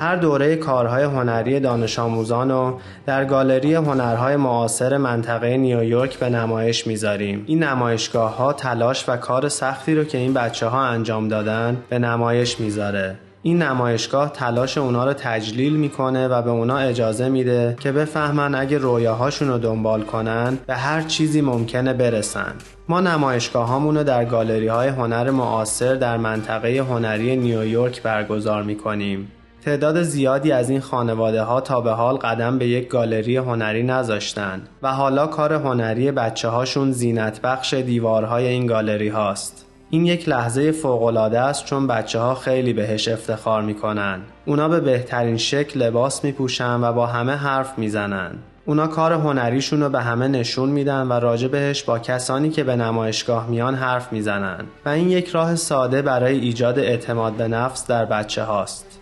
هر 0.00 0.16
دوره 0.16 0.56
کارهای 0.56 1.04
هنری 1.04 1.60
دانش 1.60 1.98
آموزان 1.98 2.50
رو 2.50 2.78
در 3.06 3.24
گالری 3.24 3.74
هنرهای 3.74 4.36
معاصر 4.36 4.96
منطقه 4.96 5.56
نیویورک 5.56 6.18
به 6.18 6.30
نمایش 6.30 6.86
می‌ذاریم. 6.86 7.44
این 7.46 7.62
نمایشگاه 7.62 8.36
ها 8.36 8.52
تلاش 8.52 9.08
و 9.08 9.16
کار 9.16 9.48
سختی 9.48 9.94
رو 9.94 10.04
که 10.04 10.18
این 10.18 10.34
بچه 10.34 10.66
ها 10.66 10.82
انجام 10.82 11.28
دادن 11.28 11.76
به 11.88 11.98
نمایش 11.98 12.60
می‌ذاره. 12.60 13.16
این 13.48 13.62
نمایشگاه 13.62 14.32
تلاش 14.32 14.78
اونا 14.78 15.04
رو 15.04 15.12
تجلیل 15.12 15.76
می‌کنه 15.76 16.28
و 16.28 16.42
به 16.42 16.50
اونا 16.50 16.78
اجازه 16.78 17.28
میده 17.28 17.76
که 17.80 17.92
بفهمن 17.92 18.54
اگه 18.54 18.78
رویاهاشون 18.78 19.48
رو 19.48 19.58
دنبال 19.58 20.02
کنن 20.02 20.58
به 20.66 20.74
هر 20.74 21.02
چیزی 21.02 21.40
ممکنه 21.40 21.92
برسن 21.92 22.52
ما 22.88 23.00
نمایشگاه 23.00 23.82
رو 23.82 24.04
در 24.04 24.24
گالری 24.24 24.66
های 24.66 24.88
هنر 24.88 25.30
معاصر 25.30 25.94
در 25.94 26.16
منطقه 26.16 26.78
هنری 26.78 27.36
نیویورک 27.36 28.02
برگزار 28.02 28.62
می‌کنیم 28.62 29.32
تعداد 29.64 30.02
زیادی 30.02 30.52
از 30.52 30.70
این 30.70 30.80
خانواده 30.80 31.42
ها 31.42 31.60
تا 31.60 31.80
به 31.80 31.92
حال 31.92 32.16
قدم 32.16 32.58
به 32.58 32.68
یک 32.68 32.88
گالری 32.88 33.36
هنری 33.36 33.82
نذاشتن 33.82 34.62
و 34.82 34.92
حالا 34.92 35.26
کار 35.26 35.52
هنری 35.52 36.10
بچه 36.10 36.48
هاشون 36.48 36.92
زینت 36.92 37.40
بخش 37.40 37.74
دیوارهای 37.74 38.46
این 38.46 38.66
گالری 38.66 39.08
هاست. 39.08 39.67
این 39.90 40.06
یک 40.06 40.28
لحظه 40.28 40.72
فوقالعاده 40.72 41.40
است 41.40 41.64
چون 41.64 41.86
بچه 41.86 42.18
ها 42.18 42.34
خیلی 42.34 42.72
بهش 42.72 43.08
افتخار 43.08 43.62
می‌کنن. 43.62 44.20
اونا 44.46 44.68
به 44.68 44.80
بهترین 44.80 45.36
شکل 45.36 45.82
لباس 45.82 46.24
میپوشن 46.24 46.80
و 46.80 46.92
با 46.92 47.06
همه 47.06 47.32
حرف 47.32 47.78
می‌زنن. 47.78 48.30
اونا 48.64 48.86
کار 48.86 49.12
هنریشون 49.12 49.82
رو 49.82 49.88
به 49.88 50.00
همه 50.00 50.28
نشون 50.28 50.68
میدن 50.68 51.06
و 51.06 51.12
راجع 51.12 51.48
بهش 51.48 51.82
با 51.82 51.98
کسانی 51.98 52.50
که 52.50 52.64
به 52.64 52.76
نمایشگاه 52.76 53.48
میان 53.48 53.74
حرف 53.74 54.12
می‌زنن 54.12 54.64
و 54.84 54.88
این 54.88 55.10
یک 55.10 55.28
راه 55.28 55.56
ساده 55.56 56.02
برای 56.02 56.38
ایجاد 56.38 56.78
اعتماد 56.78 57.32
به 57.32 57.48
نفس 57.48 57.86
در 57.86 58.04
بچه 58.04 58.42
هاست. 58.42 59.00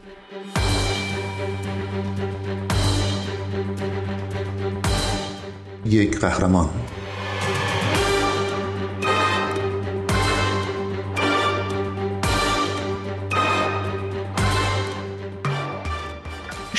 یک 5.86 6.20
قهرمان 6.20 6.68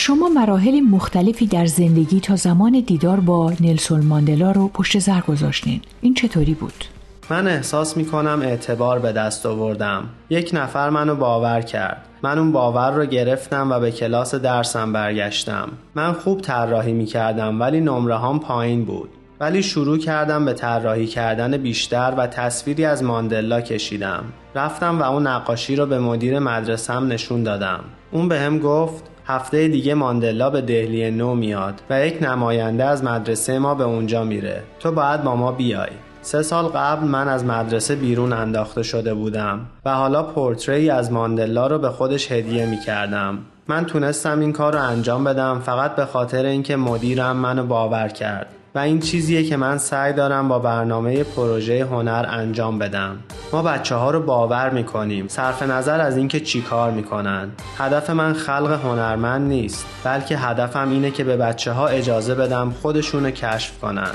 شما 0.08 0.30
مراحل 0.30 0.80
مختلفی 0.80 1.46
در 1.46 1.66
زندگی 1.66 2.20
تا 2.20 2.36
زمان 2.36 2.84
دیدار 2.88 3.20
با 3.20 3.54
نلسون 3.60 4.06
ماندلا 4.06 4.52
رو 4.52 4.68
پشت 4.68 5.00
سر 5.00 5.22
گذاشتین. 5.22 5.82
این 6.02 6.14
چطوری 6.14 6.54
بود؟ 6.54 6.86
من 7.30 7.48
احساس 7.48 7.98
می 7.98 8.06
کنم 8.06 8.42
اعتبار 8.42 9.00
به 9.00 9.12
دست 9.12 9.46
آوردم. 9.46 10.10
یک 10.30 10.52
نفر 10.54 10.90
منو 10.90 11.16
باور 11.16 11.62
کرد. 11.62 12.06
من 12.24 12.40
اون 12.40 12.52
باور 12.52 12.92
رو 12.92 13.06
گرفتم 13.06 13.72
و 13.72 13.80
به 13.80 13.92
کلاس 13.92 14.36
درسم 14.36 14.94
برگشتم. 14.94 15.70
من 15.96 16.14
خوب 16.14 16.42
طراحی 16.42 16.94
می 16.94 17.06
کردم 17.06 17.62
ولی 17.62 17.82
نمره 17.82 18.20
هم 18.20 18.40
پایین 18.40 18.86
بود. 18.86 19.10
ولی 19.40 19.64
شروع 19.64 19.98
کردم 19.98 20.46
به 20.46 20.54
طراحی 20.54 21.08
کردن 21.08 21.58
بیشتر 21.58 22.14
و 22.18 22.28
تصویری 22.28 22.86
از 22.86 23.04
ماندلا 23.04 23.62
کشیدم. 23.62 24.24
رفتم 24.56 25.00
و 25.00 25.04
اون 25.04 25.28
نقاشی 25.28 25.76
رو 25.76 25.86
به 25.86 26.00
مدیر 26.00 26.40
مدرسم 26.40 27.08
نشون 27.08 27.44
دادم. 27.44 27.80
اون 28.12 28.28
به 28.28 28.40
هم 28.40 28.60
گفت 28.60 29.17
هفته 29.28 29.68
دیگه 29.68 29.94
ماندلا 29.94 30.50
به 30.50 30.62
دهلی 30.62 31.12
نو 31.12 31.36
میاد 31.36 31.82
و 31.90 32.06
یک 32.06 32.24
نماینده 32.24 32.84
از 32.84 33.04
مدرسه 33.04 33.60
ما 33.60 33.76
به 33.76 33.84
اونجا 33.84 34.24
میره 34.24 34.64
تو 34.80 34.92
باید 34.92 35.24
با 35.24 35.36
ما 35.36 35.52
بیای 35.52 35.90
سه 36.22 36.42
سال 36.42 36.66
قبل 36.66 37.08
من 37.08 37.28
از 37.28 37.46
مدرسه 37.46 37.96
بیرون 37.96 38.34
انداخته 38.34 38.84
شده 38.84 39.14
بودم 39.14 39.66
و 39.86 39.96
حالا 39.96 40.24
پورتری 40.24 40.90
از 40.90 41.12
ماندلا 41.12 41.68
رو 41.68 41.80
به 41.80 41.90
خودش 41.90 42.32
هدیه 42.32 42.66
می 42.66 42.80
کردم. 42.80 43.38
من 43.68 43.86
تونستم 43.86 44.40
این 44.40 44.54
کار 44.54 44.74
رو 44.74 44.84
انجام 44.84 45.24
بدم 45.24 45.60
فقط 45.60 45.96
به 45.96 46.06
خاطر 46.06 46.46
اینکه 46.46 46.76
مدیرم 46.76 47.38
منو 47.38 47.66
باور 47.66 48.08
کرد. 48.08 48.48
و 48.78 48.80
این 48.80 49.00
چیزیه 49.00 49.44
که 49.44 49.58
من 49.58 49.78
سعی 49.78 50.14
دارم 50.14 50.48
با 50.48 50.60
برنامه 50.60 51.24
پروژه 51.24 51.86
هنر 51.86 52.26
انجام 52.30 52.80
بدم. 52.80 53.18
ما 53.54 53.62
بچه 53.62 53.96
ها 53.96 54.12
رو 54.12 54.22
باور 54.22 54.70
می‌کنیم. 54.70 55.28
صرف 55.28 55.64
نظر 55.64 56.00
از 56.02 56.18
اینکه 56.18 56.40
چی 56.40 56.62
کار 56.62 56.92
می‌کنن. 56.92 57.50
هدف 57.78 58.10
من 58.10 58.34
خلق 58.34 58.80
هنرمند 58.84 59.48
نیست 59.48 59.86
بلکه 60.04 60.38
هدفم 60.38 60.90
اینه 60.90 61.12
که 61.12 61.24
به 61.24 61.38
بچه 61.38 61.72
ها 61.72 61.88
اجازه 61.88 62.36
بدم 62.36 62.76
خودشونو 62.82 63.32
کشف 63.32 63.80
کنن. 63.80 64.12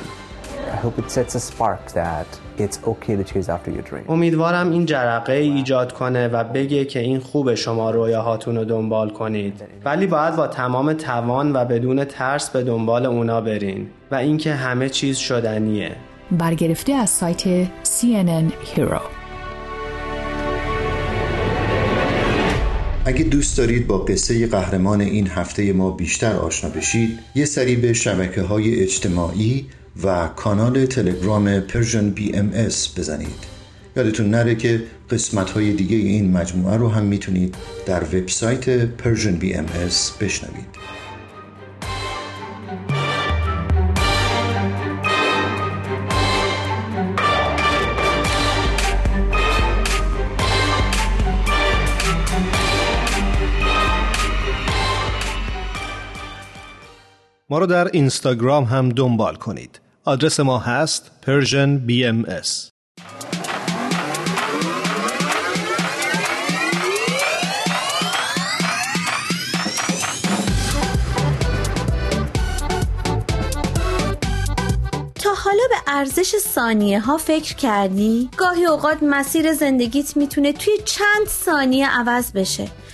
امیدوارم 4.08 4.70
این 4.70 4.86
جرقه 4.86 5.32
ایجاد 5.32 5.92
کنه 5.92 6.28
و 6.28 6.44
بگه 6.44 6.84
که 6.84 6.98
این 6.98 7.18
خوب 7.18 7.54
شما 7.54 7.90
رویاهاتون 7.90 8.56
رو 8.56 8.64
دنبال 8.64 9.10
کنید. 9.10 9.64
ولی 9.84 10.06
باید 10.06 10.36
با 10.36 10.46
تمام 10.46 10.92
توان 10.92 11.52
و 11.52 11.64
بدون 11.64 12.04
ترس 12.04 12.50
به 12.50 12.62
دنبال 12.62 13.06
اونا 13.06 13.40
برین 13.40 13.86
و 14.10 14.14
اینکه 14.14 14.54
همه 14.54 14.88
چیز 14.88 15.16
شدنیه. 15.16 15.96
برگرفته 16.30 16.92
از 16.92 17.10
سایت 17.10 17.64
CNN 17.84 18.52
Heroes. 18.74 19.02
اگه 23.04 23.24
دوست 23.24 23.58
دارید 23.58 23.86
با 23.86 23.98
قصه 23.98 24.46
قهرمان 24.46 25.00
این 25.00 25.26
هفته 25.26 25.72
ما 25.72 25.90
بیشتر 25.90 26.32
آشنا 26.32 26.70
بشید 26.70 27.18
یه 27.34 27.44
سری 27.44 27.76
به 27.76 27.92
شبکه 27.92 28.42
های 28.42 28.82
اجتماعی 28.82 29.66
و 30.04 30.28
کانال 30.28 30.86
تلگرام 30.86 31.60
Persian 31.60 32.10
BMS 32.10 32.36
بزنید. 32.98 33.52
یادتون 33.96 34.30
نره 34.30 34.54
که 34.54 34.82
قسمت 35.10 35.50
های 35.50 35.72
دیگه 35.72 35.96
این 35.96 36.32
مجموعه 36.32 36.76
رو 36.76 36.88
هم 36.88 37.02
می‌تونید 37.02 37.54
در 37.86 38.04
وبسایت 38.04 38.68
Persian 38.86 39.36
BMS 39.36 39.66
بشنوید. 40.20 40.82
ما 57.50 57.58
رو 57.58 57.66
در 57.66 57.88
اینستاگرام 57.92 58.64
هم 58.64 58.88
دنبال 58.88 59.34
کنید. 59.34 59.81
آدرس 60.04 60.40
ما 60.40 60.58
هست 60.58 61.10
Persian 61.26 61.88
BMS 61.88 62.72
حالا 75.44 75.62
به 75.70 75.92
ارزش 75.92 76.36
ثانیه 76.36 77.00
ها 77.00 77.16
فکر 77.16 77.54
کردی؟ 77.54 78.30
گاهی 78.36 78.66
اوقات 78.66 79.02
مسیر 79.02 79.52
زندگیت 79.52 80.16
می‌تونه 80.16 80.52
توی 80.52 80.72
چند 80.84 81.26
ثانیه 81.26 81.88
عوض 81.90 82.32
بشه 82.32 82.68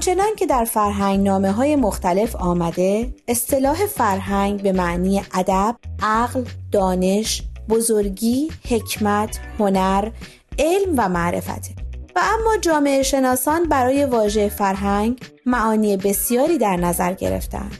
آنچنان 0.00 0.36
که 0.36 0.46
در 0.46 0.64
فرهنگ 0.64 1.26
نامه 1.26 1.52
های 1.52 1.76
مختلف 1.76 2.36
آمده 2.36 3.14
اصطلاح 3.28 3.86
فرهنگ 3.86 4.62
به 4.62 4.72
معنی 4.72 5.22
ادب، 5.34 5.76
عقل، 6.02 6.44
دانش، 6.72 7.42
بزرگی، 7.68 8.50
حکمت، 8.68 9.38
هنر، 9.58 10.10
علم 10.58 10.94
و 10.96 11.08
معرفته 11.08 11.74
و 12.16 12.20
اما 12.22 12.56
جامعه 12.60 13.02
شناسان 13.02 13.68
برای 13.68 14.04
واژه 14.04 14.48
فرهنگ 14.48 15.20
معانی 15.46 15.96
بسیاری 15.96 16.58
در 16.58 16.76
نظر 16.76 17.12
گرفتند. 17.12 17.78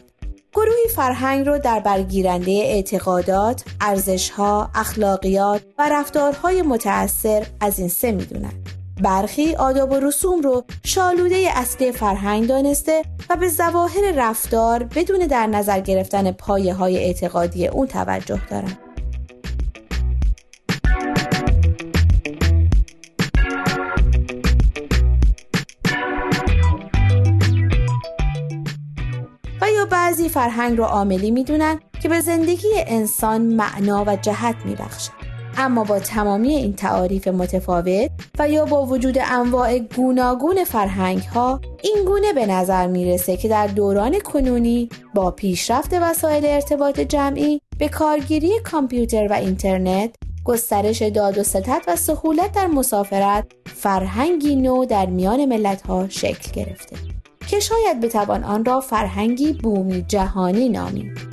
گروهی 0.54 0.88
فرهنگ 0.96 1.46
رو 1.46 1.58
در 1.58 1.80
برگیرنده 1.80 2.50
اعتقادات، 2.50 3.64
ارزشها، 3.80 4.70
اخلاقیات 4.74 5.62
و 5.78 5.88
رفتارهای 5.92 6.62
متأثر 6.62 7.46
از 7.60 7.78
این 7.78 7.88
سه 7.88 8.12
می‌دونند. 8.12 8.59
برخی 9.02 9.54
آداب 9.54 9.92
و 9.92 10.00
رسوم 10.00 10.40
رو 10.40 10.64
شالوده 10.84 11.48
اصلی 11.54 11.92
فرهنگ 11.92 12.46
دانسته 12.46 13.02
و 13.30 13.36
به 13.36 13.48
ظواهر 13.48 14.12
رفتار 14.16 14.82
بدون 14.84 15.18
در 15.18 15.46
نظر 15.46 15.80
گرفتن 15.80 16.32
پایه 16.32 16.74
های 16.74 16.98
اعتقادی 16.98 17.66
اون 17.66 17.86
توجه 17.86 18.40
دارند. 18.50 18.78
و 29.60 29.70
یا 29.70 29.84
بعضی 29.90 30.28
فرهنگ 30.28 30.78
رو 30.78 30.84
عاملی 30.84 31.30
می‌دونن 31.30 31.80
که 32.02 32.08
به 32.08 32.20
زندگی 32.20 32.68
انسان 32.86 33.42
معنا 33.42 34.04
و 34.06 34.16
جهت 34.16 34.56
میبخشه. 34.64 35.19
اما 35.56 35.84
با 35.84 35.98
تمامی 35.98 36.54
این 36.54 36.72
تعاریف 36.72 37.28
متفاوت 37.28 38.10
و 38.38 38.48
یا 38.48 38.64
با 38.64 38.86
وجود 38.86 39.18
انواع 39.18 39.78
گوناگون 39.78 40.64
فرهنگ 40.64 41.22
ها 41.22 41.60
این 41.82 42.04
گونه 42.06 42.32
به 42.32 42.46
نظر 42.46 42.86
می‌رسه 42.86 43.36
که 43.36 43.48
در 43.48 43.66
دوران 43.66 44.18
کنونی 44.18 44.88
با 45.14 45.30
پیشرفت 45.30 45.94
وسایل 46.02 46.46
ارتباط 46.46 47.00
جمعی 47.00 47.60
به 47.78 47.88
کارگیری 47.88 48.60
کامپیوتر 48.64 49.26
و 49.30 49.32
اینترنت 49.32 50.10
گسترش 50.44 51.02
داد 51.02 51.38
و 51.38 51.42
ستت 51.42 51.82
و 51.88 51.96
سهولت 51.96 52.52
در 52.52 52.66
مسافرت 52.66 53.46
فرهنگی 53.64 54.56
نو 54.56 54.84
در 54.84 55.06
میان 55.06 55.44
ملت 55.44 55.82
ها 55.82 56.08
شکل 56.08 56.52
گرفته 56.52 56.96
که 57.48 57.60
شاید 57.60 58.00
بتوان 58.00 58.44
آن 58.44 58.64
را 58.64 58.80
فرهنگی 58.80 59.52
بومی 59.52 60.04
جهانی 60.08 60.68
نامید. 60.68 61.29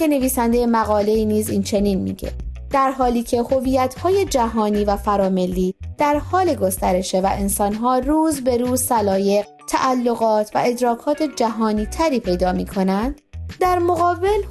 که 0.00 0.08
نویسنده 0.08 0.66
مقاله 0.66 1.24
نیز 1.24 1.50
این 1.50 1.62
چنین 1.62 2.00
میگه 2.00 2.32
در 2.70 2.90
حالی 2.90 3.22
که 3.22 3.42
های 4.02 4.24
جهانی 4.24 4.84
و 4.84 4.96
فراملی 4.96 5.74
در 5.98 6.18
حال 6.18 6.54
گسترشه 6.54 7.20
و 7.20 7.28
انسانها 7.32 7.98
روز 7.98 8.40
به 8.40 8.56
روز 8.56 8.82
سلایق، 8.82 9.46
تعلقات 9.68 10.50
و 10.54 10.62
ادراکات 10.64 11.22
جهانی 11.22 11.86
تری 11.86 12.20
پیدا 12.20 12.52
می 12.52 12.66
کنند، 12.66 13.20
در 13.60 13.78
مقابل 13.78 14.42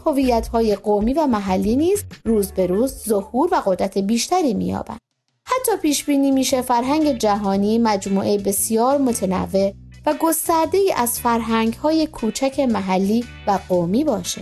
های 0.54 0.76
قومی 0.76 1.14
و 1.14 1.28
محلی 1.28 1.76
نیز 1.76 2.04
روز 2.26 2.52
به 2.52 2.68
روز 2.68 3.04
ظهور 3.08 3.50
و 3.52 3.62
قدرت 3.66 3.98
بیشتری 3.98 4.54
می‌یابند. 4.54 5.00
حتی 5.46 5.78
پیش 5.82 6.06
بینی 6.06 6.32
میشه 6.32 6.62
فرهنگ 6.62 7.18
جهانی 7.18 7.78
مجموعه 7.78 8.38
بسیار 8.38 8.98
متنوع 8.98 9.74
و 10.06 10.14
گسترده 10.20 10.78
ای 10.78 10.94
از 10.98 11.20
فرهنگ 11.20 11.74
های 11.74 12.08
کوچک 12.08 12.60
محلی 12.60 13.26
و 13.48 13.60
قومی 13.70 14.04
باشه. 14.04 14.42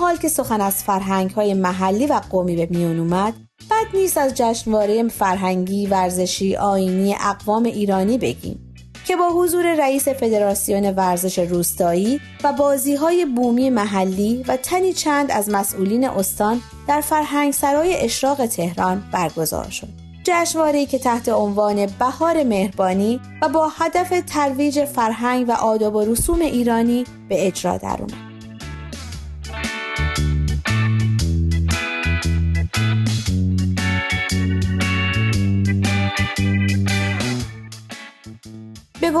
حال 0.00 0.16
که 0.16 0.28
سخن 0.28 0.60
از 0.60 0.84
فرهنگ 0.84 1.30
های 1.30 1.54
محلی 1.54 2.06
و 2.06 2.20
قومی 2.30 2.56
به 2.56 2.68
میان 2.70 2.98
اومد 2.98 3.34
بد 3.70 3.96
نیست 3.96 4.18
از 4.18 4.34
جشنواره 4.34 5.08
فرهنگی 5.08 5.86
ورزشی 5.86 6.56
آینی 6.56 7.14
اقوام 7.14 7.62
ایرانی 7.62 8.18
بگیم 8.18 8.74
که 9.06 9.16
با 9.16 9.28
حضور 9.28 9.74
رئیس 9.74 10.08
فدراسیون 10.08 10.90
ورزش 10.90 11.38
روستایی 11.38 12.20
و 12.44 12.52
بازی 12.52 12.94
های 12.94 13.24
بومی 13.24 13.70
محلی 13.70 14.44
و 14.48 14.56
تنی 14.56 14.92
چند 14.92 15.30
از 15.30 15.48
مسئولین 15.48 16.08
استان 16.08 16.60
در 16.88 17.00
فرهنگ 17.00 17.52
سرای 17.52 17.96
اشراق 17.96 18.46
تهران 18.46 19.02
برگزار 19.12 19.70
شد. 19.70 19.88
جشنواره‌ای 20.24 20.86
که 20.86 20.98
تحت 20.98 21.28
عنوان 21.28 21.86
بهار 21.86 22.42
مهربانی 22.42 23.20
و 23.42 23.48
با 23.48 23.68
هدف 23.68 24.22
ترویج 24.26 24.84
فرهنگ 24.84 25.48
و 25.48 25.52
آداب 25.52 25.94
و 25.94 26.04
رسوم 26.04 26.40
ایرانی 26.40 27.04
به 27.28 27.46
اجرا 27.46 27.76
درآمد. 27.76 28.29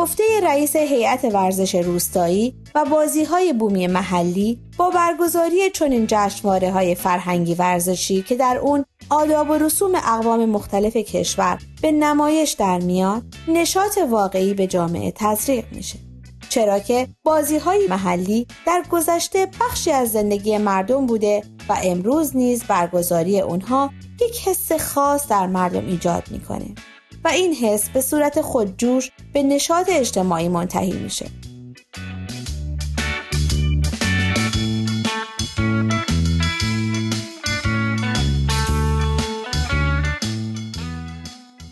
گفته 0.00 0.24
رئیس 0.42 0.76
هیئت 0.76 1.24
ورزش 1.24 1.74
روستایی 1.74 2.54
و 2.74 2.84
بازی 2.84 3.24
های 3.24 3.52
بومی 3.52 3.86
محلی 3.86 4.60
با 4.76 4.90
برگزاری 4.90 5.70
چنین 5.70 6.06
جشنواره 6.08 6.70
های 6.70 6.94
فرهنگی 6.94 7.54
ورزشی 7.54 8.22
که 8.22 8.36
در 8.36 8.58
اون 8.62 8.84
آداب 9.10 9.50
و 9.50 9.54
رسوم 9.54 9.94
اقوام 9.94 10.44
مختلف 10.44 10.96
کشور 10.96 11.58
به 11.82 11.92
نمایش 11.92 12.52
در 12.52 12.78
میاد 12.78 13.22
نشاط 13.48 13.98
واقعی 14.10 14.54
به 14.54 14.66
جامعه 14.66 15.12
تزریق 15.16 15.64
میشه. 15.72 15.98
چرا 16.48 16.78
که 16.78 17.08
بازی 17.22 17.58
های 17.58 17.86
محلی 17.86 18.46
در 18.66 18.82
گذشته 18.90 19.46
بخشی 19.60 19.90
از 19.90 20.12
زندگی 20.12 20.58
مردم 20.58 21.06
بوده 21.06 21.42
و 21.68 21.76
امروز 21.84 22.36
نیز 22.36 22.64
برگزاری 22.64 23.40
اونها 23.40 23.90
یک 24.20 24.48
حس 24.48 24.72
خاص 24.72 25.28
در 25.28 25.46
مردم 25.46 25.86
ایجاد 25.86 26.22
می‌کنه. 26.30 26.74
و 27.24 27.28
این 27.28 27.54
حس 27.54 27.88
به 27.88 28.00
صورت 28.00 28.40
خودجوش 28.40 29.10
به 29.32 29.42
نشاط 29.42 29.88
اجتماعی 29.92 30.48
منتهی 30.48 30.92
میشه. 30.92 31.26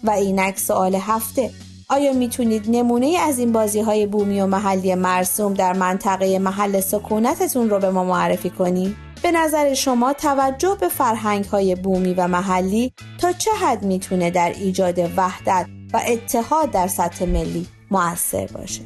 و 0.04 0.10
اینک 0.10 0.58
سوال 0.58 0.94
هفته 0.94 1.50
آیا 1.88 2.12
می‌تونید 2.12 2.64
نمونه 2.68 3.16
از 3.20 3.38
این 3.38 3.52
بازی 3.52 3.80
های 3.80 4.06
بومی 4.06 4.40
و 4.40 4.46
محلی 4.46 4.94
مرسوم 4.94 5.54
در 5.54 5.72
منطقه 5.72 6.38
محل 6.38 6.80
سکونتتون 6.80 7.70
رو 7.70 7.78
به 7.78 7.90
ما 7.90 8.04
معرفی 8.04 8.50
کنید؟ 8.50 9.07
به 9.22 9.30
نظر 9.30 9.74
شما 9.74 10.12
توجه 10.12 10.76
به 10.80 10.88
فرهنگ 10.88 11.44
های 11.44 11.74
بومی 11.74 12.14
و 12.14 12.28
محلی 12.28 12.92
تا 13.18 13.32
چه 13.32 13.50
حد 13.50 13.82
می‌تونه 13.82 14.30
در 14.30 14.52
ایجاد 14.56 14.98
وحدت 15.16 15.66
و 15.92 16.00
اتحاد 16.08 16.70
در 16.70 16.86
سطح 16.86 17.24
ملی 17.24 17.66
موثر 17.90 18.46
باشه؟ 18.46 18.82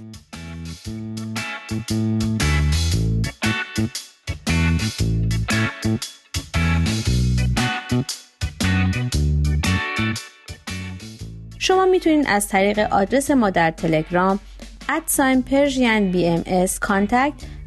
شما 11.58 11.86
می‌تونید 11.86 12.26
از 12.28 12.48
طریق 12.48 12.78
آدرس 12.78 13.30
ما 13.30 13.50
در 13.50 13.70
تلگرام 13.70 14.38
ادساین 14.88 15.42
پرژین 15.42 16.12
بی 16.12 16.26
ام 16.26 16.42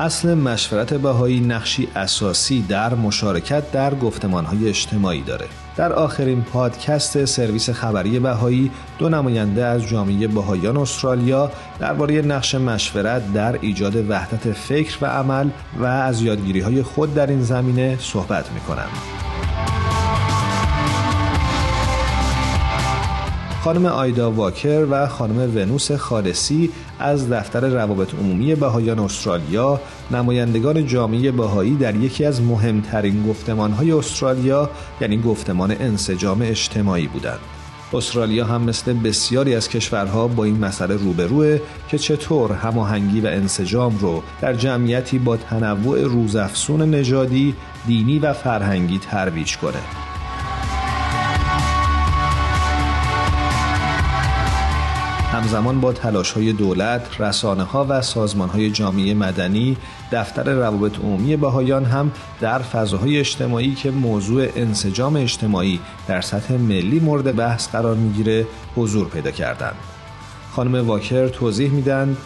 اصل 0.00 0.34
مشورت 0.34 0.94
بهایی 0.94 1.40
نقشی 1.40 1.88
اساسی 1.96 2.62
در 2.62 2.94
مشارکت 2.94 3.72
در 3.72 3.94
گفتمانهای 3.94 4.68
اجتماعی 4.68 5.22
داره. 5.22 5.46
در 5.76 5.92
آخرین 5.92 6.42
پادکست 6.42 7.24
سرویس 7.24 7.70
خبری 7.70 8.18
بهایی 8.18 8.70
دو 8.98 9.08
نماینده 9.08 9.64
از 9.64 9.82
جامعه 9.86 10.28
بهایان 10.28 10.76
استرالیا 10.76 11.50
درباره 11.78 12.22
نقش 12.22 12.54
مشورت 12.54 13.32
در 13.32 13.58
ایجاد 13.60 14.10
وحدت 14.10 14.52
فکر 14.52 14.98
و 15.00 15.06
عمل 15.06 15.50
و 15.78 15.84
از 15.84 16.22
یادگیری 16.22 16.60
های 16.60 16.82
خود 16.82 17.14
در 17.14 17.26
این 17.26 17.42
زمینه 17.42 17.98
صحبت 18.00 18.52
می. 18.52 18.60
خانم 23.64 23.86
آیدا 23.86 24.30
واکر 24.30 24.86
و 24.90 25.06
خانم 25.06 25.56
ونوس 25.56 25.92
خالصی 25.92 26.70
از 26.98 27.30
دفتر 27.30 27.68
روابط 27.68 28.14
عمومی 28.14 28.54
بهایان 28.54 28.98
استرالیا 28.98 29.80
نمایندگان 30.10 30.86
جامعه 30.86 31.30
بهایی 31.30 31.76
در 31.76 31.94
یکی 31.94 32.24
از 32.24 32.42
مهمترین 32.42 33.26
گفتمانهای 33.26 33.92
استرالیا 33.92 34.70
یعنی 35.00 35.22
گفتمان 35.22 35.70
انسجام 35.70 36.42
اجتماعی 36.42 37.06
بودند. 37.06 37.38
استرالیا 37.92 38.44
هم 38.44 38.62
مثل 38.62 38.92
بسیاری 38.92 39.54
از 39.54 39.68
کشورها 39.68 40.28
با 40.28 40.44
این 40.44 40.58
مسئله 40.58 40.96
روبروه 40.96 41.58
که 41.88 41.98
چطور 41.98 42.52
هماهنگی 42.52 43.20
و 43.20 43.26
انسجام 43.26 43.98
رو 43.98 44.22
در 44.40 44.54
جمعیتی 44.54 45.18
با 45.18 45.36
تنوع 45.36 46.02
روزافزون 46.02 46.94
نژادی، 46.94 47.54
دینی 47.86 48.18
و 48.18 48.32
فرهنگی 48.32 48.98
ترویج 48.98 49.56
کنه. 49.56 50.03
همزمان 55.34 55.80
با 55.80 55.92
تلاش 55.92 56.32
های 56.32 56.52
دولت، 56.52 57.20
رسانه 57.20 57.62
ها 57.62 57.86
و 57.88 58.02
سازمان 58.02 58.48
های 58.48 58.70
جامعه 58.70 59.14
مدنی، 59.14 59.76
دفتر 60.12 60.52
روابط 60.52 60.98
عمومی 60.98 61.36
بهایان 61.36 61.84
هم 61.84 62.12
در 62.40 62.58
فضاهای 62.58 63.18
اجتماعی 63.18 63.74
که 63.74 63.90
موضوع 63.90 64.48
انسجام 64.56 65.16
اجتماعی 65.16 65.80
در 66.08 66.20
سطح 66.20 66.54
ملی 66.54 67.00
مورد 67.00 67.36
بحث 67.36 67.68
قرار 67.68 67.94
می‌گیره 67.94 68.46
حضور 68.76 69.08
پیدا 69.08 69.30
کردند. 69.30 69.74
خانم 70.52 70.88
واکر 70.88 71.28
توضیح 71.28 71.70
میدن 71.70 72.16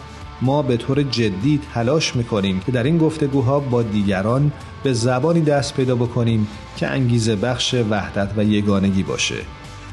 ما 0.42 0.62
به 0.62 0.76
طور 0.76 1.02
جدی 1.02 1.60
تلاش 1.74 2.16
می‌کنیم 2.16 2.60
که 2.66 2.72
در 2.72 2.82
این 2.82 2.98
گفتگوها 2.98 3.60
با 3.60 3.82
دیگران 3.82 4.52
به 4.82 4.92
زبانی 4.92 5.40
دست 5.40 5.74
پیدا 5.74 5.94
بکنیم 5.94 6.48
که 6.76 6.86
انگیزه 6.86 7.36
بخش 7.36 7.74
وحدت 7.90 8.30
و 8.36 8.44
یگانگی 8.44 9.02
باشه 9.02 9.38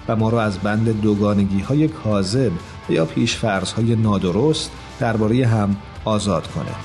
و 0.07 0.15
ما 0.15 0.29
را 0.29 0.41
از 0.41 0.59
بند 0.59 1.01
دوگانگی 1.01 1.59
های 1.59 1.87
کاذب 1.87 2.51
یا 2.89 3.05
پیش 3.05 3.35
های 3.35 3.95
نادرست 3.95 4.71
درباره 4.99 5.47
هم 5.47 5.77
آزاد 6.05 6.47
کنه. 6.47 6.75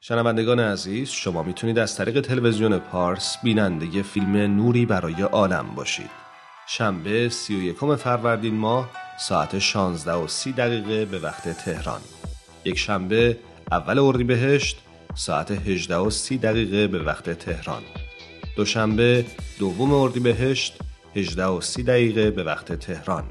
شنوندگان 0.00 0.60
عزیز 0.60 1.10
شما 1.10 1.42
می‌تونید 1.42 1.78
از 1.78 1.96
طریق 1.96 2.20
تلویزیون 2.20 2.78
پارس 2.78 3.36
بیننده 3.42 4.02
فیلم 4.02 4.36
نوری 4.36 4.86
برای 4.86 5.22
عالم 5.22 5.66
باشید. 5.74 6.10
شنبه 6.66 7.28
31 7.28 7.94
فروردین 7.96 8.54
ماه 8.54 8.90
ساعت 9.18 9.58
16 9.58 10.12
و 10.12 10.28
30 10.28 10.52
دقیقه 10.52 11.04
به 11.04 11.18
وقت 11.18 11.48
تهران. 11.48 12.00
یک 12.64 12.78
شنبه 12.78 13.38
اول 13.72 13.98
اردیبهشت 13.98 14.78
ساعت 15.14 15.50
18 15.50 15.96
و 15.96 16.10
30 16.10 16.38
دقیقه 16.38 16.86
به 16.86 17.02
وقت 17.02 17.30
تهران. 17.30 17.82
دوشنبه 18.56 19.24
دوم 19.58 19.92
اردیبهشت 19.92 20.74
18 21.16 21.44
و 21.44 21.60
30 21.60 21.82
دقیقه 21.82 22.30
به 22.30 22.44
وقت 22.44 22.72
تهران. 22.72 23.24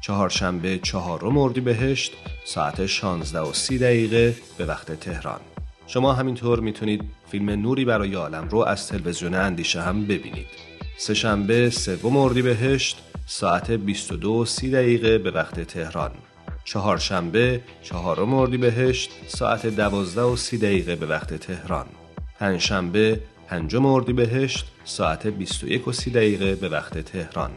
چهارشنبه 0.00 0.78
چهارم 0.78 1.38
اردیبهشت 1.38 2.12
ساعت 2.44 2.86
16 2.86 3.40
و 3.40 3.52
30 3.52 3.78
دقیقه 3.78 4.34
به 4.58 4.64
وقت 4.64 4.92
تهران. 5.00 5.40
شما 5.86 6.12
همینطور 6.12 6.60
می‌تونید 6.60 7.02
فیلم 7.30 7.50
نوری 7.50 7.84
برای 7.84 8.14
عالم 8.14 8.48
رو 8.48 8.58
از 8.58 8.88
تلویزیون 8.88 9.34
اندیشه 9.34 9.82
هم 9.82 10.06
ببینید. 10.06 10.46
سهشنبه 10.98 11.70
سوم 11.70 12.16
اردیبهشت 12.16 12.98
ساعت 13.26 13.70
22 13.70 14.32
و 14.32 14.44
30 14.44 14.70
دقیقه 14.70 15.18
به 15.18 15.30
وقت 15.30 15.60
تهران. 15.60 16.10
چهارشنبه 16.64 17.60
چهارم 17.82 18.34
اردیبهشت 18.34 19.10
ساعت 19.26 19.66
12 19.66 20.22
و 20.22 20.36
30 20.36 20.58
دقیقه 20.58 20.96
به 20.96 21.06
وقت 21.06 21.34
تهران. 21.34 21.86
پنجشنبه 22.38 23.20
پنجم 23.48 23.86
اردیبهشت 23.86 24.66
ساعت 24.84 25.26
21 25.26 25.88
و 25.88 25.92
30 25.92 26.10
دقیقه 26.10 26.54
به 26.54 26.68
وقت 26.68 26.98
تهران. 26.98 27.50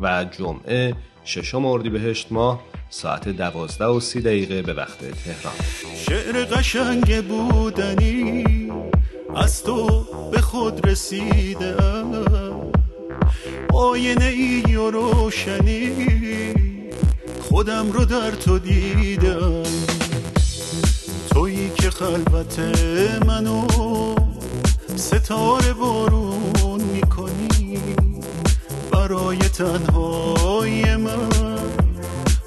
و 0.00 0.24
جمعه 0.24 0.94
ششم 1.24 1.64
اردیبهشت 1.64 2.26
ماه 2.30 2.62
ساعت 2.90 3.28
12 3.28 3.84
و 3.84 4.00
30 4.00 4.20
دقیقه 4.20 4.62
به 4.62 4.74
وقت 4.74 4.98
تهران. 4.98 5.54
شعر 5.96 6.44
قشنگ 6.44 7.24
بودنی 7.24 8.72
از 9.36 9.62
تو 9.62 10.06
به 10.32 10.40
خود 10.40 10.86
رسیده. 10.88 11.76
آینه 13.74 14.24
ای 14.24 14.76
و 14.76 14.90
روشنی 14.90 15.92
خودم 17.40 17.92
رو 17.92 18.04
در 18.04 18.30
تو 18.30 18.58
دیدم. 18.58 19.62
تویی 21.30 21.70
که 21.70 21.90
خلوت 21.90 22.58
منو 23.26 23.66
ستاره 24.98 25.72
بارون 25.72 26.80
می‌کنی 26.82 27.78
برای 28.92 29.38
تنهای 29.38 30.96
من. 30.96 31.58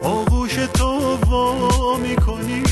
آغوش 0.03 0.55
تو 0.73 1.15
وا 1.15 1.97
می‌کنی. 1.97 2.70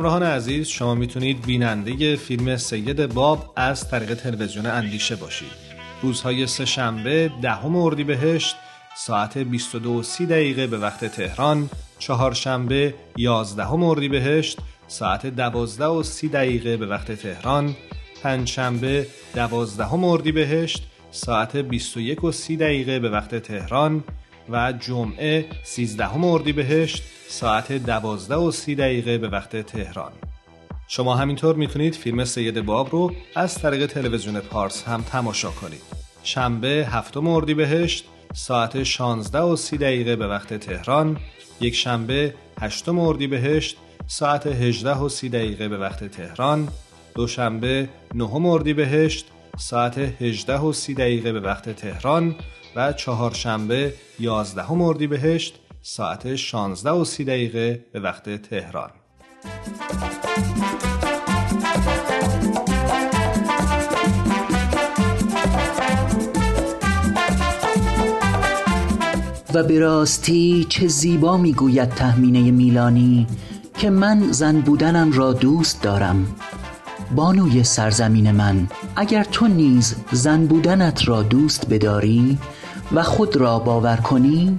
همراهان 0.00 0.22
عزیز 0.22 0.68
شما 0.68 0.94
می‌تونید 0.94 1.46
بیننده 1.46 2.16
فیلم 2.16 2.56
سید 2.56 3.06
باب 3.06 3.52
از 3.56 3.88
طریق 3.88 4.14
تلویزیون 4.14 4.66
اندیشه 4.66 5.16
باشید. 5.16 5.52
روزهای 6.02 6.46
سه 6.46 6.64
شنبه 6.64 7.30
دهم 7.42 7.76
اردیبهشت 7.76 8.56
ساعت 8.96 9.38
22:30 9.38 10.26
دقیقه 10.26 10.66
به 10.66 10.78
وقت 10.78 11.04
تهران 11.04 11.70
چهارشنبه 11.98 12.94
11 13.16 13.72
اردیبهشت 13.72 14.58
ساعت 14.88 15.26
12 15.26 15.84
و 15.86 16.02
30 16.02 16.28
دقیقه 16.28 16.76
به 16.76 16.86
وقت 16.86 17.12
تهران 17.12 17.76
پنجشنبه 18.22 19.06
12 19.34 19.94
اردیبهشت 19.94 20.82
ساعت 21.10 21.56
21 21.56 22.24
و 22.24 22.32
30 22.32 22.56
دقیقه 22.56 22.98
به 22.98 23.10
وقت 23.10 23.34
تهران 23.34 24.04
و 24.48 24.72
جمعه 24.72 25.46
13 25.64 26.24
اردیبهشت 26.24 27.02
ساعت 27.30 27.72
12 27.72 28.34
و 28.34 28.50
30 28.50 28.74
دقیقه 28.74 29.18
به 29.18 29.28
وقت 29.28 29.56
تهران. 29.56 30.12
شما 30.88 31.16
همینطور 31.16 31.56
می‌تونید 31.56 31.94
فیلم 31.94 32.24
سید 32.24 32.60
باب 32.60 32.88
رو 32.90 33.12
از 33.34 33.54
طریق 33.54 33.86
تلویزیون 33.86 34.40
پارس 34.40 34.82
هم 34.82 35.02
تماشا 35.02 35.50
کنید. 35.50 35.82
شنبه 36.22 36.68
هفتم 36.68 37.26
اردیبهشت 37.26 38.04
ساعت 38.34 38.82
16 38.82 39.38
و 39.40 39.56
30 39.56 39.76
دقیقه 39.76 40.16
به 40.16 40.26
وقت 40.26 40.54
تهران. 40.54 41.16
یک 41.60 41.74
شنبه 41.74 42.34
هشتم 42.60 42.98
اردیبهشت 42.98 43.76
ساعت 44.06 44.46
18 44.46 44.96
و 44.96 45.08
30 45.08 45.28
دقیقه 45.28 45.68
به 45.68 45.78
وقت 45.78 46.04
تهران. 46.04 46.68
دوشنبه 47.14 47.88
نهم 48.14 48.46
اردیبهشت 48.46 49.26
ساعت 49.58 49.98
18 49.98 50.58
و 50.58 50.72
30 50.72 50.94
دقیقه 50.94 51.32
به 51.32 51.40
وقت 51.40 51.68
تهران. 51.68 52.34
و 52.76 52.92
چهارشنبه 52.92 53.94
11 54.20 54.72
اردیبهشت 54.72 55.54
ساعت 55.82 56.36
16 56.36 56.90
و 56.90 57.04
30 57.04 57.24
دقیقه 57.24 57.84
به 57.92 58.00
وقت 58.00 58.42
تهران. 58.42 58.90
و 69.54 69.62
به 69.64 69.78
راستی 69.78 70.66
چه 70.68 70.86
زیبا 70.86 71.36
می‌گوید 71.36 71.88
تهمینه 71.88 72.50
میلانی 72.50 73.26
که 73.78 73.90
من 73.90 74.32
زن 74.32 74.60
بودنم 74.60 75.12
را 75.12 75.32
دوست 75.32 75.82
دارم. 75.82 76.36
بانوی 77.16 77.64
سرزمین 77.64 78.30
من 78.30 78.68
اگر 78.96 79.24
تو 79.24 79.48
نیز 79.48 79.96
زن 80.12 80.46
بودنت 80.46 81.08
را 81.08 81.22
دوست 81.22 81.68
بداری 81.68 82.38
و 82.92 83.02
خود 83.02 83.36
را 83.36 83.58
باور 83.58 83.96
کنی 83.96 84.58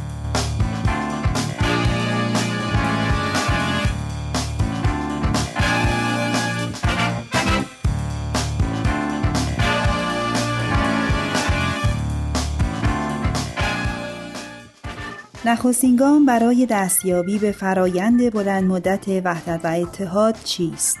نخستین 15.45 16.25
برای 16.25 16.65
دستیابی 16.65 17.37
به 17.37 17.51
فرایند 17.51 18.33
بلند 18.33 18.63
مدت 18.63 19.07
وحدت 19.07 19.59
و 19.63 19.67
اتحاد 19.67 20.35
چیست؟ 20.43 20.97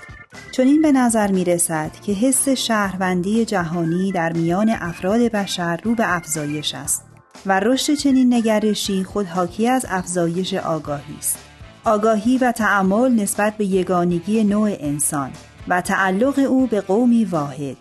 چون 0.51 0.67
این 0.67 0.81
به 0.81 0.91
نظر 0.91 1.31
می 1.31 1.43
رسد 1.43 1.91
که 2.01 2.11
حس 2.11 2.49
شهروندی 2.49 3.45
جهانی 3.45 4.11
در 4.11 4.33
میان 4.33 4.69
افراد 4.69 5.19
بشر 5.19 5.79
رو 5.83 5.95
به 5.95 6.15
افزایش 6.15 6.75
است 6.75 7.03
و 7.45 7.59
رشد 7.59 7.93
چنین 7.93 8.33
نگرشی 8.33 9.03
خود 9.03 9.25
حاکی 9.25 9.67
از 9.67 9.85
افزایش 9.89 10.53
آگاهی 10.53 11.15
است. 11.19 11.37
آگاهی 11.85 12.37
و 12.37 12.51
تعمل 12.51 13.11
نسبت 13.11 13.57
به 13.57 13.65
یگانگی 13.65 14.43
نوع 14.43 14.77
انسان 14.79 15.31
و 15.67 15.81
تعلق 15.81 16.39
او 16.49 16.67
به 16.67 16.81
قومی 16.81 17.25
واحد 17.25 17.77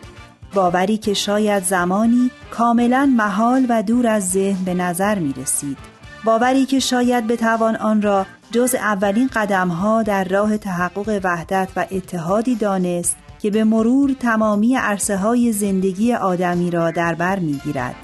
باوری 0.55 0.96
که 0.96 1.14
شاید 1.14 1.64
زمانی 1.64 2.31
کاملا 2.51 3.14
محال 3.16 3.66
و 3.68 3.83
دور 3.83 4.07
از 4.07 4.31
ذهن 4.31 4.64
به 4.64 4.75
نظر 4.75 5.18
می 5.18 5.33
رسید 5.33 5.89
باوری 6.25 6.67
که 6.67 6.79
شاید 6.79 7.27
بتوان 7.27 7.77
آن 7.77 8.03
را 8.03 8.27
جز 8.51 8.75
اولین 8.75 9.31
قدمها 9.35 10.03
در 10.03 10.25
راه 10.25 10.57
تحقق 10.57 11.21
وحدت 11.25 11.69
و 11.77 11.87
اتحادی 11.91 12.55
دانست 12.55 13.17
که 13.39 13.51
به 13.51 13.65
مرور 13.65 14.13
تمامی 14.21 14.77
عرصه 14.77 15.17
های 15.17 15.53
زندگی 15.53 16.15
آدمی 16.15 16.71
را 16.71 16.91
در 16.91 17.15
بر 17.15 17.39
می‌گیرد. 17.39 17.95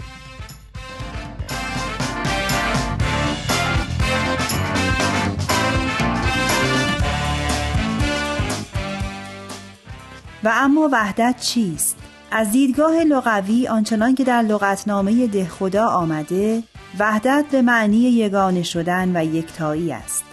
و 10.44 10.50
اما 10.52 10.88
وحدت 10.92 11.36
چیست؟ 11.40 11.96
از 12.30 12.50
دیدگاه 12.50 13.04
لغوی 13.04 13.68
آنچنان 13.68 14.14
که 14.14 14.24
در 14.24 14.42
لغتنامه 14.42 15.26
دهخدا 15.26 15.86
آمده 15.86 16.62
وحدت 16.98 17.44
به 17.52 17.62
معنی 17.62 17.96
یگانه 17.96 18.62
شدن 18.62 19.16
و 19.16 19.24
یکتایی 19.24 19.92
است. 19.92 20.24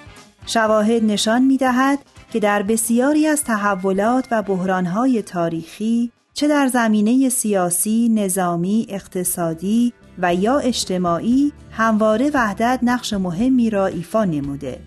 شواهد 0.46 1.04
نشان 1.04 1.42
می 1.42 1.58
دهد 1.58 2.00
که 2.32 2.40
در 2.40 2.64
بسیاری 2.64 3.28
از 3.28 3.44
تحولات 3.44 4.28
و 4.32 4.42
بحرانهای 4.42 5.22
تاریخی 5.22 6.12
چه 6.34 6.48
در 6.48 6.68
زمینه 6.68 7.30
سیاسی، 7.30 8.10
نظامی، 8.10 8.86
اقتصادی 8.90 9.94
و 10.20 10.36
یا 10.36 10.60
اجتماعی 10.60 11.52
همواره 11.72 12.32
وحدت 12.34 12.80
نقش 12.84 13.14
مهمی 13.14 13.70
را 13.70 13.86
ایفا 13.86 14.26
نموده. 14.26 14.80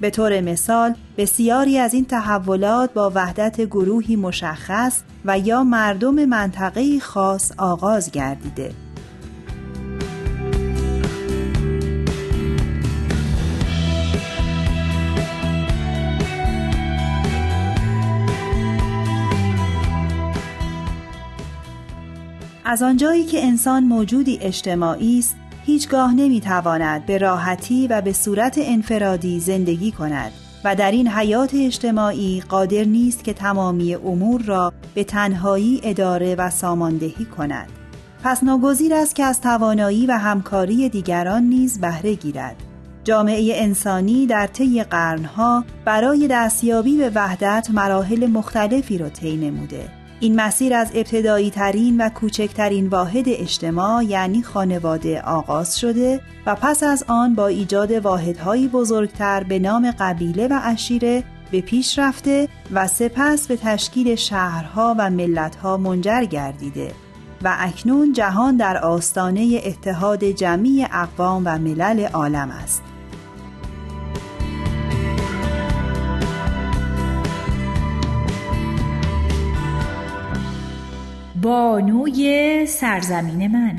به 0.00 0.10
طور 0.10 0.40
مثال 0.40 0.94
بسیاری 1.16 1.78
از 1.78 1.94
این 1.94 2.04
تحولات 2.04 2.92
با 2.92 3.12
وحدت 3.14 3.60
گروهی 3.60 4.16
مشخص 4.16 5.00
و 5.24 5.38
یا 5.38 5.64
مردم 5.64 6.24
منطقه 6.24 7.00
خاص 7.00 7.52
آغاز 7.58 8.10
گردیده. 8.10 8.83
از 22.66 22.82
آنجایی 22.82 23.24
که 23.24 23.46
انسان 23.46 23.84
موجودی 23.84 24.38
اجتماعی 24.40 25.18
است 25.18 25.36
هیچگاه 25.66 26.14
نمی‌تواند 26.14 27.06
به 27.06 27.18
راحتی 27.18 27.86
و 27.86 28.00
به 28.00 28.12
صورت 28.12 28.58
انفرادی 28.58 29.40
زندگی 29.40 29.92
کند 29.92 30.32
و 30.64 30.74
در 30.76 30.90
این 30.90 31.08
حیات 31.08 31.54
اجتماعی 31.54 32.42
قادر 32.48 32.84
نیست 32.84 33.24
که 33.24 33.32
تمامی 33.32 33.94
امور 33.94 34.42
را 34.42 34.72
به 34.94 35.04
تنهایی 35.04 35.80
اداره 35.82 36.34
و 36.34 36.50
ساماندهی 36.50 37.24
کند. 37.24 37.68
پس 38.22 38.42
ناگزیر 38.42 38.94
است 38.94 39.14
که 39.14 39.24
از 39.24 39.40
توانایی 39.40 40.06
و 40.06 40.12
همکاری 40.12 40.88
دیگران 40.88 41.42
نیز 41.42 41.80
بهره 41.80 42.14
گیرد. 42.14 42.56
جامعه 43.04 43.52
انسانی 43.54 44.26
در 44.26 44.46
طی 44.46 44.82
قرنها 44.82 45.64
برای 45.84 46.28
دستیابی 46.30 46.96
به 46.96 47.12
وحدت 47.14 47.68
مراحل 47.72 48.26
مختلفی 48.26 48.98
را 48.98 49.08
طی 49.08 49.36
نموده. 49.36 50.03
این 50.20 50.40
مسیر 50.40 50.74
از 50.74 50.90
ابتدایی 50.94 51.50
ترین 51.50 52.00
و 52.00 52.08
کوچکترین 52.08 52.86
واحد 52.86 53.24
اجتماع 53.26 54.04
یعنی 54.04 54.42
خانواده 54.42 55.22
آغاز 55.22 55.78
شده 55.78 56.20
و 56.46 56.54
پس 56.54 56.82
از 56.82 57.04
آن 57.08 57.34
با 57.34 57.46
ایجاد 57.46 57.92
واحدهایی 57.92 58.68
بزرگتر 58.68 59.44
به 59.44 59.58
نام 59.58 59.90
قبیله 59.90 60.48
و 60.48 60.60
عشیره 60.64 61.24
به 61.50 61.60
پیش 61.60 61.98
رفته 61.98 62.48
و 62.72 62.86
سپس 62.86 63.46
به 63.46 63.56
تشکیل 63.56 64.14
شهرها 64.14 64.94
و 64.98 65.10
ملتها 65.10 65.76
منجر 65.76 66.24
گردیده 66.24 66.92
و 67.44 67.56
اکنون 67.58 68.12
جهان 68.12 68.56
در 68.56 68.78
آستانه 68.78 69.60
اتحاد 69.64 70.24
جمعی 70.24 70.86
اقوام 70.92 71.42
و 71.46 71.58
ملل 71.58 72.06
عالم 72.06 72.50
است. 72.50 72.82
بانوی 81.44 82.66
سرزمین 82.66 83.46
من. 83.46 83.78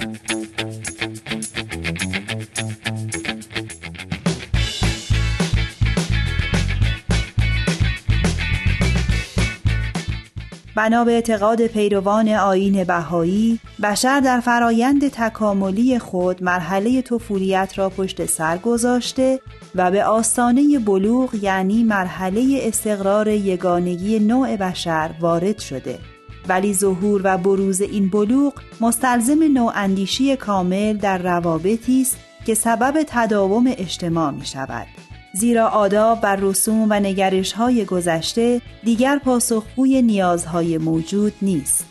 بنا 10.75 11.04
به 11.04 11.12
اعتقاد 11.12 11.67
پیروان 11.67 12.30
آین 12.30 12.84
بهایی 12.84 13.60
بشر 13.84 14.19
در 14.19 14.39
فرایند 14.39 15.08
تکاملی 15.08 15.99
خود 15.99 16.43
مرحله 16.43 17.01
طفولیت 17.01 17.78
را 17.78 17.89
پشت 17.89 18.25
سر 18.25 18.58
گذاشته 18.58 19.39
و 19.75 19.91
به 19.91 20.04
آستانه 20.04 20.80
بلوغ 20.80 21.36
یعنی 21.36 21.84
مرحله 21.84 22.60
استقرار 22.62 23.28
یگانگی 23.28 24.19
نوع 24.19 24.56
بشر 24.56 25.12
وارد 25.19 25.60
شده. 25.60 26.14
ولی 26.47 26.73
ظهور 26.73 27.21
و 27.23 27.38
بروز 27.38 27.81
این 27.81 28.10
بلوغ 28.10 28.53
مستلزم 28.81 29.43
نواندیشی 29.53 30.36
کامل 30.36 30.97
در 30.97 31.17
روابطی 31.17 32.01
است 32.01 32.17
که 32.45 32.53
سبب 32.53 33.03
تداوم 33.08 33.73
اجتماع 33.77 34.31
می 34.31 34.45
شود. 34.45 34.88
زیرا 35.34 35.67
آداب 35.67 36.19
و 36.23 36.36
رسوم 36.36 36.88
و 36.89 36.99
نگرش 36.99 37.53
های 37.53 37.86
گذشته 37.86 38.62
دیگر 38.84 39.17
پاسخگوی 39.17 40.01
نیازهای 40.01 40.77
موجود 40.77 41.34
نیست. 41.41 41.86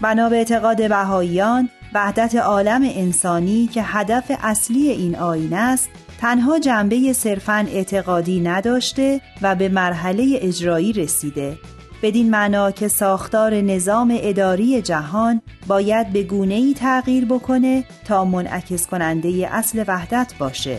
بنا 0.00 0.28
به 0.28 0.36
اعتقاد 0.36 0.88
بهاییان 0.88 1.68
وحدت 1.94 2.34
عالم 2.34 2.82
انسانی 2.84 3.66
که 3.66 3.82
هدف 3.82 4.32
اصلی 4.42 4.88
این 4.88 5.16
آین 5.16 5.52
است 5.52 5.90
تنها 6.20 6.58
جنبه 6.58 7.12
صرفاً 7.12 7.66
اعتقادی 7.68 8.40
نداشته 8.40 9.20
و 9.42 9.54
به 9.54 9.68
مرحله 9.68 10.38
اجرایی 10.40 10.92
رسیده. 10.92 11.58
بدین 12.02 12.30
معنا 12.30 12.70
که 12.70 12.88
ساختار 12.88 13.54
نظام 13.54 14.18
اداری 14.20 14.82
جهان 14.82 15.42
باید 15.66 16.12
به 16.12 16.22
گونه‌ای 16.22 16.74
تغییر 16.74 17.24
بکنه 17.24 17.84
تا 18.04 18.24
منعکس 18.24 18.86
کننده 18.86 19.48
اصل 19.52 19.84
وحدت 19.88 20.34
باشه. 20.38 20.78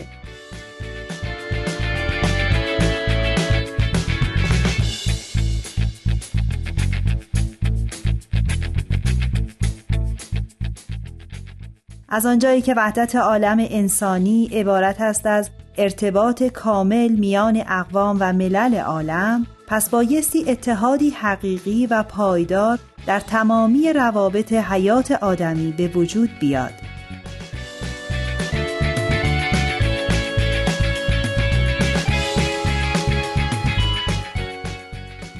از 12.12 12.26
آنجایی 12.26 12.62
که 12.62 12.74
وحدت 12.76 13.16
عالم 13.16 13.66
انسانی 13.70 14.48
عبارت 14.52 15.00
است 15.00 15.26
از 15.26 15.50
ارتباط 15.78 16.42
کامل 16.42 17.08
میان 17.08 17.62
اقوام 17.68 18.16
و 18.20 18.32
ملل 18.32 18.74
عالم 18.74 19.46
پس 19.66 19.90
بایستی 19.90 20.50
اتحادی 20.50 21.10
حقیقی 21.10 21.86
و 21.86 22.02
پایدار 22.02 22.78
در 23.06 23.20
تمامی 23.20 23.92
روابط 23.92 24.52
حیات 24.52 25.12
آدمی 25.12 25.72
به 25.72 25.88
وجود 25.88 26.30
بیاد. 26.40 26.72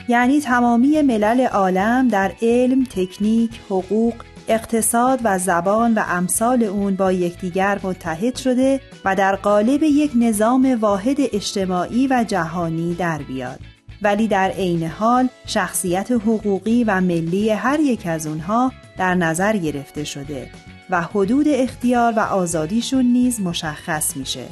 یعنی 0.09 0.41
تمامی 0.41 1.03
ملل 1.03 1.47
عالم 1.47 2.09
در 2.09 2.33
علم، 2.43 2.85
تکنیک، 2.85 3.61
حقوق، 3.71 4.15
اقتصاد 4.51 5.21
و 5.25 5.39
زبان 5.39 5.95
و 5.95 6.03
امثال 6.09 6.63
اون 6.63 6.97
با 6.97 7.13
یکدیگر 7.13 7.81
متحد 7.83 8.37
شده 8.37 8.81
و 9.05 9.17
در 9.17 9.37
قالب 9.37 9.83
یک 9.83 10.11
نظام 10.15 10.79
واحد 10.81 11.17
اجتماعی 11.21 12.07
و 12.07 12.25
جهانی 12.29 12.95
در 12.95 13.19
بیاد. 13.19 13.61
ولی 14.03 14.29
در 14.29 14.51
عین 14.51 14.87
حال 14.87 15.29
شخصیت 15.47 16.11
حقوقی 16.11 16.85
و 16.85 17.01
ملی 17.01 17.51
هر 17.51 17.81
یک 17.81 18.07
از 18.07 18.27
اونها 18.27 18.73
در 18.99 19.15
نظر 19.15 19.57
گرفته 19.57 20.05
شده 20.05 20.51
و 20.91 21.03
حدود 21.03 21.47
اختیار 21.49 22.13
و 22.17 22.21
آزادیشون 22.21 23.05
نیز 23.05 23.41
مشخص 23.41 24.17
میشه. 24.17 24.45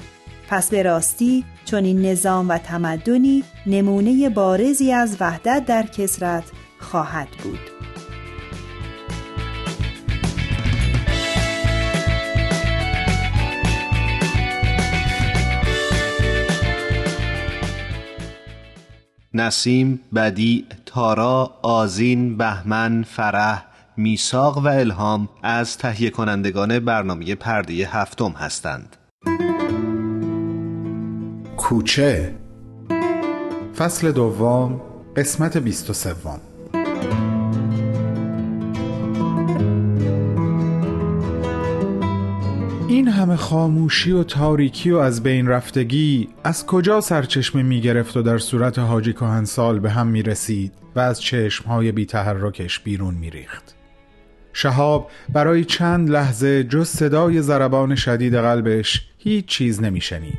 پس 0.49 0.71
به 0.71 0.83
راستی 0.83 1.45
چون 1.65 1.85
این 1.85 2.07
نظام 2.07 2.49
و 2.49 2.59
تمدنی 2.59 3.45
نمونه 3.67 4.29
بارزی 4.29 4.93
از 4.93 5.17
وحدت 5.21 5.65
در 5.67 5.83
کسرت 5.83 6.45
خواهد 6.79 7.29
بود. 7.43 7.78
نسیم، 19.41 20.01
بدی، 20.15 20.67
تارا، 20.87 21.55
آزین، 21.63 22.37
بهمن، 22.37 23.03
فرح، 23.03 23.65
میساق 23.97 24.59
و 24.59 24.69
الهام 24.69 25.29
از 25.43 25.79
تهیه 25.79 26.11
کنندگان 26.11 26.79
برنامه 26.79 27.35
پرده 27.35 27.73
هفتم 27.75 28.31
هستند. 28.31 28.97
کوچه 31.57 32.35
فصل 33.77 34.13
دوم 34.13 34.81
قسمت 35.17 35.57
بیست 35.57 35.91
و 35.91 35.93
سوم 35.93 36.41
این 42.99 43.09
همه 43.09 43.37
خاموشی 43.37 44.13
و 44.13 44.23
تاریکی 44.23 44.91
و 44.91 44.97
از 44.97 45.23
بین 45.23 45.49
رفتگی 45.49 46.29
از 46.45 46.67
کجا 46.67 47.01
سرچشمه 47.01 47.63
می 47.63 47.81
گرفت 47.81 48.17
و 48.17 48.23
در 48.23 48.39
صورت 48.39 48.79
حاجی 48.79 49.13
کهنسال 49.13 49.79
به 49.79 49.91
هم 49.91 50.07
می 50.07 50.23
رسید 50.23 50.73
و 50.97 51.01
از 51.01 51.21
چشمهای 51.21 51.93
بی 51.93 52.07
تحرکش 52.07 52.81
بیرون 52.81 53.15
می 53.15 53.31
ریخت. 53.31 53.75
شهاب 54.53 55.11
برای 55.29 55.65
چند 55.65 56.11
لحظه 56.11 56.65
جز 56.65 56.89
صدای 56.89 57.43
ضربان 57.43 57.95
شدید 57.95 58.35
قلبش 58.35 59.07
هیچ 59.19 59.47
چیز 59.47 59.83
نمی 59.83 60.01
شنید. 60.01 60.39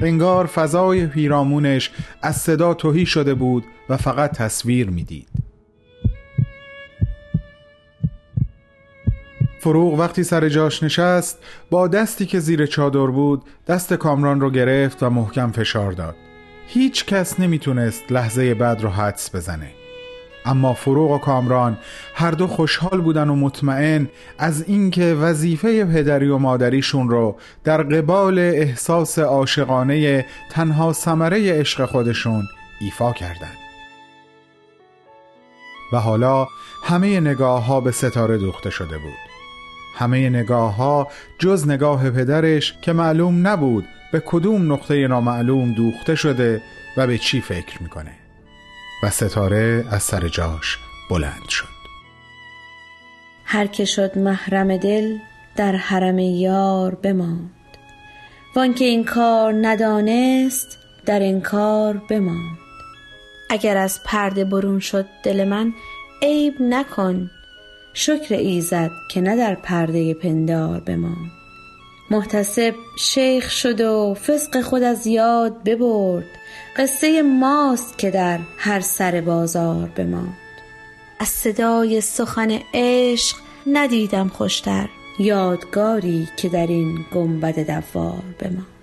انگار 0.00 0.46
فضای 0.46 1.06
پیرامونش 1.06 1.90
از 2.22 2.36
صدا 2.36 2.74
توهی 2.74 3.06
شده 3.06 3.34
بود 3.34 3.64
و 3.88 3.96
فقط 3.96 4.32
تصویر 4.32 4.90
می‌دید. 4.90 5.37
فروغ 9.60 9.94
وقتی 9.94 10.24
سر 10.24 10.48
جاش 10.48 10.82
نشست 10.82 11.38
با 11.70 11.88
دستی 11.88 12.26
که 12.26 12.38
زیر 12.38 12.66
چادر 12.66 13.06
بود 13.06 13.42
دست 13.66 13.94
کامران 13.94 14.40
رو 14.40 14.50
گرفت 14.50 15.02
و 15.02 15.10
محکم 15.10 15.52
فشار 15.52 15.92
داد. 15.92 16.16
هیچ 16.66 17.04
کس 17.04 17.40
نمی‌تونست 17.40 18.12
لحظه 18.12 18.54
بعد 18.54 18.82
رو 18.82 18.88
حدس 18.88 19.34
بزنه. 19.34 19.70
اما 20.44 20.72
فروغ 20.72 21.10
و 21.10 21.18
کامران 21.18 21.78
هر 22.14 22.30
دو 22.30 22.46
خوشحال 22.46 23.00
بودن 23.00 23.28
و 23.28 23.34
مطمئن 23.34 24.08
از 24.38 24.68
اینکه 24.68 25.14
وظیفه 25.14 25.84
پدری 25.84 26.28
و 26.28 26.38
مادریشون 26.38 27.08
رو 27.08 27.36
در 27.64 27.82
قبال 27.82 28.38
احساس 28.38 29.18
عاشقانه 29.18 30.26
تنها 30.50 30.92
ثمره 30.92 31.52
عشق 31.52 31.84
خودشون 31.84 32.44
ایفا 32.80 33.12
کردند. 33.12 33.58
و 35.92 35.96
حالا 35.96 36.46
همه 36.84 37.20
نگاه 37.20 37.66
ها 37.66 37.80
به 37.80 37.90
ستاره 37.90 38.38
دوخته 38.38 38.70
شده 38.70 38.98
بود. 38.98 39.27
همه 39.98 40.30
نگاه 40.30 40.76
ها 40.76 41.08
جز 41.38 41.68
نگاه 41.68 42.10
پدرش 42.10 42.74
که 42.82 42.92
معلوم 42.92 43.46
نبود 43.46 43.84
به 44.12 44.22
کدوم 44.26 44.72
نقطه 44.72 45.08
نامعلوم 45.08 45.72
دوخته 45.72 46.14
شده 46.14 46.62
و 46.96 47.06
به 47.06 47.18
چی 47.18 47.40
فکر 47.40 47.82
می‌کنه. 47.82 48.12
و 49.02 49.10
ستاره 49.10 49.84
از 49.90 50.02
سر 50.02 50.28
جاش 50.28 50.78
بلند 51.10 51.48
شد. 51.48 51.78
هر 53.44 53.66
که 53.66 53.84
شد 53.84 54.18
محرم 54.18 54.76
دل 54.76 55.16
در 55.56 55.76
حرم 55.76 56.18
یار 56.18 56.94
بماند. 56.94 57.50
وان 58.56 58.74
که 58.74 58.84
این 58.84 59.04
کار 59.04 59.54
ندانست 59.62 60.78
در 61.06 61.20
این 61.20 61.40
کار 61.40 62.02
بماند. 62.10 62.58
اگر 63.50 63.76
از 63.76 64.00
پرده 64.04 64.44
برون 64.44 64.78
شد 64.78 65.06
دل 65.22 65.48
من 65.48 65.72
عیب 66.22 66.54
نکن 66.60 67.30
شکر 67.94 68.34
ایزد 68.34 68.90
که 69.08 69.20
نه 69.20 69.36
در 69.36 69.54
پرده 69.54 70.14
پندار 70.14 70.80
بماند. 70.80 71.30
محتسب 72.10 72.74
شیخ 72.98 73.50
شد 73.50 73.80
و 73.80 74.14
فسق 74.14 74.60
خود 74.60 74.82
از 74.82 75.06
یاد 75.06 75.62
ببرد. 75.64 76.24
قصه 76.76 77.22
ماست 77.22 77.98
که 77.98 78.10
در 78.10 78.38
هر 78.58 78.80
سر 78.80 79.20
بازار 79.20 79.88
بماند. 79.88 80.36
از 81.18 81.28
صدای 81.28 82.00
سخن 82.00 82.58
عشق 82.74 83.36
ندیدم 83.66 84.28
خوشتر. 84.28 84.88
یادگاری 85.18 86.28
که 86.36 86.48
در 86.48 86.66
این 86.66 87.04
گنبد 87.14 87.66
دوار 87.66 88.22
بماند. 88.38 88.77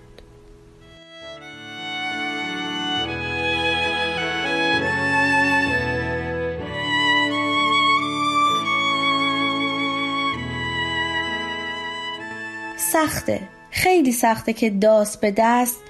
سخته. 13.06 13.40
خیلی 13.70 14.12
سخته 14.12 14.52
که 14.52 14.70
داست 14.70 15.20
به 15.20 15.34
دست 15.36 15.80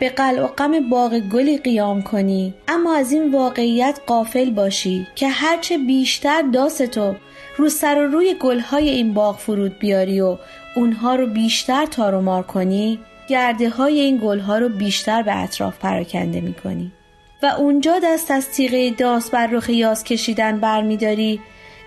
به 0.00 0.08
قلع 0.08 0.44
و 0.44 0.46
غم 0.46 0.88
باغ 0.88 1.18
گلی 1.18 1.58
قیام 1.58 2.02
کنی. 2.02 2.54
اما 2.68 2.96
از 2.96 3.12
این 3.12 3.32
واقعیت 3.32 4.00
قافل 4.06 4.50
باشی 4.50 5.06
که 5.14 5.28
هرچه 5.28 5.78
بیشتر 5.78 6.42
داستو 6.42 7.14
رو 7.56 7.68
سر 7.68 7.98
و 7.98 8.10
روی 8.12 8.34
گلهای 8.40 8.88
این 8.88 9.14
باغ 9.14 9.38
فرود 9.38 9.78
بیاری 9.78 10.20
و 10.20 10.36
اونها 10.76 11.14
رو 11.14 11.26
بیشتر 11.26 11.86
تار 11.86 12.14
و 12.14 12.20
مار 12.20 12.42
کنی 12.42 12.98
گرده 13.28 13.68
های 13.68 14.00
این 14.00 14.20
گلها 14.24 14.58
رو 14.58 14.68
بیشتر 14.68 15.22
به 15.22 15.36
اطراف 15.36 15.78
پراکنده 15.78 16.40
می 16.40 16.54
کنی 16.54 16.92
و 17.42 17.46
اونجا 17.46 17.98
دست 18.04 18.30
از 18.30 18.50
تیغه 18.50 18.90
داست 18.90 19.30
بر 19.30 19.46
رخ 19.46 19.70
یاس 19.70 20.04
کشیدن 20.04 20.60
برمیداری 20.60 21.40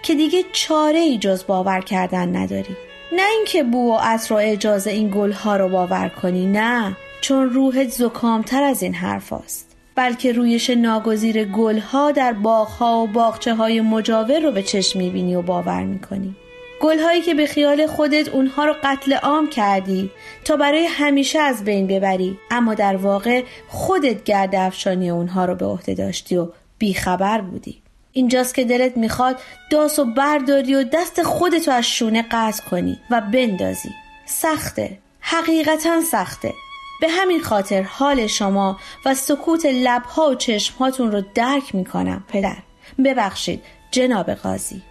که 0.03 0.15
دیگه 0.15 0.43
چاره 0.51 0.99
ای 0.99 1.17
جز 1.17 1.45
باور 1.45 1.81
کردن 1.81 2.35
نداری. 2.35 2.86
نه 3.11 3.21
اینکه 3.35 3.63
بو 3.63 3.93
و 3.93 3.97
عطر 4.01 4.35
اجازه 4.35 4.91
این 4.91 5.11
گلها 5.15 5.55
رو 5.55 5.69
باور 5.69 6.09
کنی 6.09 6.45
نه. 6.45 6.97
چون 7.21 7.49
روحت 7.49 7.89
زکامتر 7.89 8.63
از 8.63 8.83
این 8.83 8.93
حرف 8.93 9.33
است. 9.33 9.75
بلکه 9.95 10.31
رویش 10.31 10.69
ناگزیر 10.69 11.43
گلها 11.45 12.11
در 12.11 12.33
باغها 12.33 13.03
و 13.03 13.07
باغچه 13.07 13.55
های 13.55 13.81
مجاور 13.81 14.39
رو 14.39 14.51
به 14.51 14.63
چشم 14.63 14.99
می‌بینی 14.99 15.35
و 15.35 15.41
باور 15.41 15.83
می‌کنی. 15.83 16.35
گلهایی 16.81 17.21
که 17.21 17.33
به 17.33 17.45
خیال 17.45 17.87
خودت 17.87 18.29
اونها 18.29 18.65
رو 18.65 18.75
قتل 18.83 19.13
عام 19.13 19.49
کردی 19.49 20.11
تا 20.45 20.55
برای 20.55 20.85
همیشه 20.85 21.39
از 21.39 21.63
بین 21.63 21.87
ببری 21.87 22.37
اما 22.51 22.73
در 22.73 22.95
واقع 22.95 23.43
خودت 23.67 24.23
گرد 24.23 24.55
افشانی 24.55 25.09
اونها 25.09 25.45
رو 25.45 25.55
به 25.55 25.65
عهده 25.65 25.93
داشتی 25.93 26.37
و 26.37 26.47
بیخبر 26.77 27.41
بودی. 27.41 27.81
اینجاست 28.17 28.55
که 28.55 28.65
دلت 28.65 28.97
می‌خواد 28.97 29.39
داس 29.71 29.99
و 29.99 30.05
برداری 30.05 30.75
و 30.75 30.83
دست 30.83 31.23
خودتو 31.23 31.71
از 31.71 31.85
شونه 31.85 32.25
قطع 32.31 32.63
کنی 32.69 32.99
و 33.09 33.21
بندازی. 33.21 33.89
سخته. 34.25 34.99
حقیقتا 35.19 36.01
سخته. 36.01 36.53
به 37.01 37.09
همین 37.09 37.41
خاطر 37.41 37.81
حال 37.81 38.27
شما 38.27 38.79
و 39.05 39.15
سکوت 39.15 39.65
لبها 39.65 40.29
و 40.29 40.35
چشمهاتون 40.35 41.11
رو 41.11 41.21
درک 41.35 41.75
می‌کنم 41.75 42.23
پدر. 42.27 42.57
ببخشید 43.05 43.63
جناب 43.91 44.31
قاضی. 44.31 44.81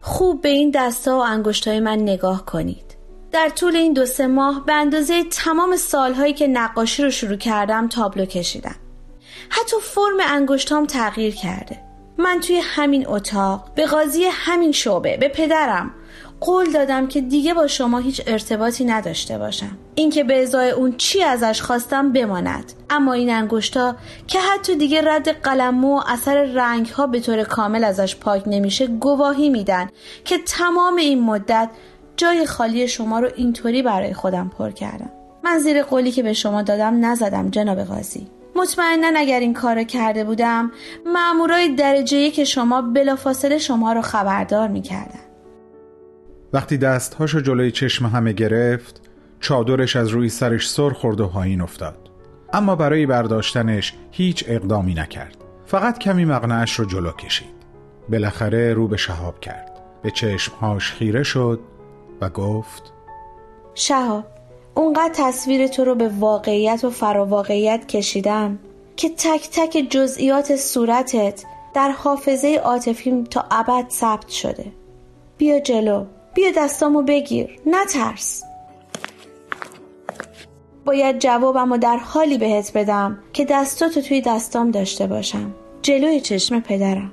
خوب 0.00 0.40
به 0.40 0.48
این 0.48 0.70
دستا 0.70 1.16
و 1.16 1.20
انگشتای 1.20 1.80
من 1.80 1.98
نگاه 1.98 2.46
کنید. 2.46 2.96
در 3.32 3.48
طول 3.48 3.76
این 3.76 3.92
دو 3.92 4.06
سه 4.06 4.26
ماه 4.26 4.66
به 4.66 4.72
اندازه 4.72 5.24
تمام 5.24 5.76
سالهایی 5.76 6.32
که 6.32 6.46
نقاشی 6.46 7.02
رو 7.02 7.10
شروع 7.10 7.36
کردم 7.36 7.88
تابلو 7.88 8.24
کشیدم. 8.24 8.74
حتی 9.50 9.76
فرم 9.82 10.16
انگشتام 10.28 10.86
تغییر 10.86 11.34
کرده. 11.34 11.78
من 12.18 12.40
توی 12.40 12.60
همین 12.64 13.08
اتاق 13.08 13.70
به 13.74 13.86
قاضی 13.86 14.24
همین 14.30 14.72
شعبه 14.72 15.16
به 15.16 15.28
پدرم 15.28 15.90
قول 16.40 16.72
دادم 16.72 17.06
که 17.06 17.20
دیگه 17.20 17.54
با 17.54 17.66
شما 17.66 17.98
هیچ 17.98 18.22
ارتباطی 18.26 18.84
نداشته 18.84 19.38
باشم. 19.38 19.78
اینکه 19.94 20.24
به 20.24 20.42
ازای 20.42 20.70
اون 20.70 20.96
چی 20.96 21.22
ازش 21.22 21.62
خواستم 21.62 22.12
بماند. 22.12 22.72
اما 22.90 23.12
این 23.12 23.30
انگشتا 23.30 23.96
که 24.26 24.40
حتی 24.40 24.76
دیگه 24.76 25.02
رد 25.04 25.28
قلم 25.28 25.84
و 25.84 26.02
اثر 26.06 26.42
رنگ 26.44 26.86
ها 26.86 27.06
به 27.06 27.20
طور 27.20 27.44
کامل 27.44 27.84
ازش 27.84 28.16
پاک 28.16 28.42
نمیشه 28.46 28.86
گواهی 28.86 29.48
میدن 29.48 29.88
که 30.24 30.38
تمام 30.38 30.96
این 30.96 31.22
مدت 31.22 31.70
جای 32.16 32.46
خالی 32.46 32.88
شما 32.88 33.20
رو 33.20 33.28
اینطوری 33.36 33.82
برای 33.82 34.14
خودم 34.14 34.50
پر 34.58 34.70
کردم. 34.70 35.10
من 35.44 35.58
زیر 35.58 35.82
قولی 35.82 36.12
که 36.12 36.22
به 36.22 36.32
شما 36.32 36.62
دادم 36.62 37.06
نزدم 37.06 37.50
جناب 37.50 37.84
قاضی. 37.84 38.26
مطمئنا 38.56 39.12
اگر 39.16 39.40
این 39.40 39.54
کار 39.54 39.82
کرده 39.82 40.24
بودم 40.24 40.70
مامورای 41.06 41.74
درجه 41.74 42.30
که 42.30 42.44
شما 42.44 42.82
بلافاصله 42.82 43.58
شما 43.58 43.92
رو 43.92 44.02
خبردار 44.02 44.68
می‌کردن. 44.68 45.20
وقتی 46.52 46.76
دستهاشو 46.76 47.40
جلوی 47.40 47.70
چشم 47.70 48.06
همه 48.06 48.32
گرفت 48.32 49.00
چادرش 49.40 49.96
از 49.96 50.08
روی 50.08 50.28
سرش 50.28 50.70
سر 50.70 50.90
خورد 50.90 51.20
و 51.20 51.28
پایین 51.28 51.60
افتاد. 51.60 52.10
اما 52.52 52.76
برای 52.76 53.06
برداشتنش 53.06 53.94
هیچ 54.10 54.44
اقدامی 54.48 54.94
نکرد. 54.94 55.36
فقط 55.66 55.98
کمی 55.98 56.24
مقنعش 56.24 56.72
رو 56.72 56.84
جلو 56.84 57.12
کشید. 57.12 57.62
بالاخره 58.08 58.74
رو 58.74 58.88
به 58.88 58.96
شهاب 58.96 59.40
کرد. 59.40 59.80
به 60.02 60.10
چشمهاش 60.10 60.92
خیره 60.92 61.22
شد 61.22 61.60
و 62.20 62.28
گفت 62.28 62.92
شهاب 63.74 64.24
اونقدر 64.74 65.12
تصویر 65.14 65.66
تو 65.66 65.84
رو 65.84 65.94
به 65.94 66.08
واقعیت 66.08 66.84
و 66.84 66.90
فراواقعیت 66.90 67.86
کشیدم 67.88 68.58
که 68.96 69.08
تک 69.08 69.48
تک 69.52 69.86
جزئیات 69.90 70.56
صورتت 70.56 71.44
در 71.74 71.90
حافظه 71.90 72.60
عاطفیم 72.64 73.24
تا 73.24 73.44
ابد 73.50 73.90
ثبت 73.90 74.28
شده. 74.28 74.66
بیا 75.38 75.60
جلو 75.60 76.04
بیا 76.34 76.50
دستامو 76.56 77.02
بگیر 77.02 77.60
نترس. 77.66 78.42
باید 80.84 81.18
جوابمو 81.18 81.76
در 81.76 81.96
حالی 81.96 82.38
بهت 82.38 82.72
بدم 82.74 83.18
که 83.32 83.44
دستاتو 83.44 84.00
توی 84.00 84.20
دستام 84.20 84.70
داشته 84.70 85.06
باشم. 85.06 85.54
جلوی 85.82 86.20
چشم 86.20 86.60
پدرم. 86.60 87.12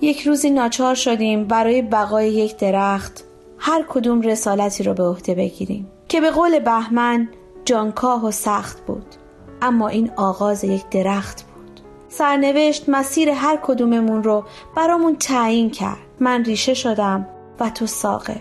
یک 0.00 0.26
روزی 0.26 0.50
ناچار 0.50 0.94
شدیم 0.94 1.44
برای 1.44 1.82
بقای 1.82 2.28
یک 2.28 2.56
درخت. 2.56 3.24
هر 3.58 3.84
کدوم 3.88 4.20
رسالتی 4.20 4.84
رو 4.84 4.94
به 4.94 5.02
عهده 5.02 5.34
بگیریم. 5.34 5.90
که 6.16 6.20
به 6.20 6.30
قول 6.30 6.58
بهمن 6.58 7.28
جانکاه 7.64 8.26
و 8.26 8.30
سخت 8.30 8.86
بود 8.86 9.06
اما 9.62 9.88
این 9.88 10.10
آغاز 10.16 10.64
یک 10.64 10.88
درخت 10.88 11.42
بود. 11.42 11.80
سرنوشت 12.08 12.88
مسیر 12.88 13.30
هر 13.30 13.58
کدوممون 13.62 14.22
رو 14.22 14.44
برامون 14.76 15.16
تعیین 15.16 15.70
کرد. 15.70 15.98
من 16.20 16.44
ریشه 16.44 16.74
شدم 16.74 17.28
و 17.60 17.70
تو 17.70 17.86
ساقه. 17.86 18.40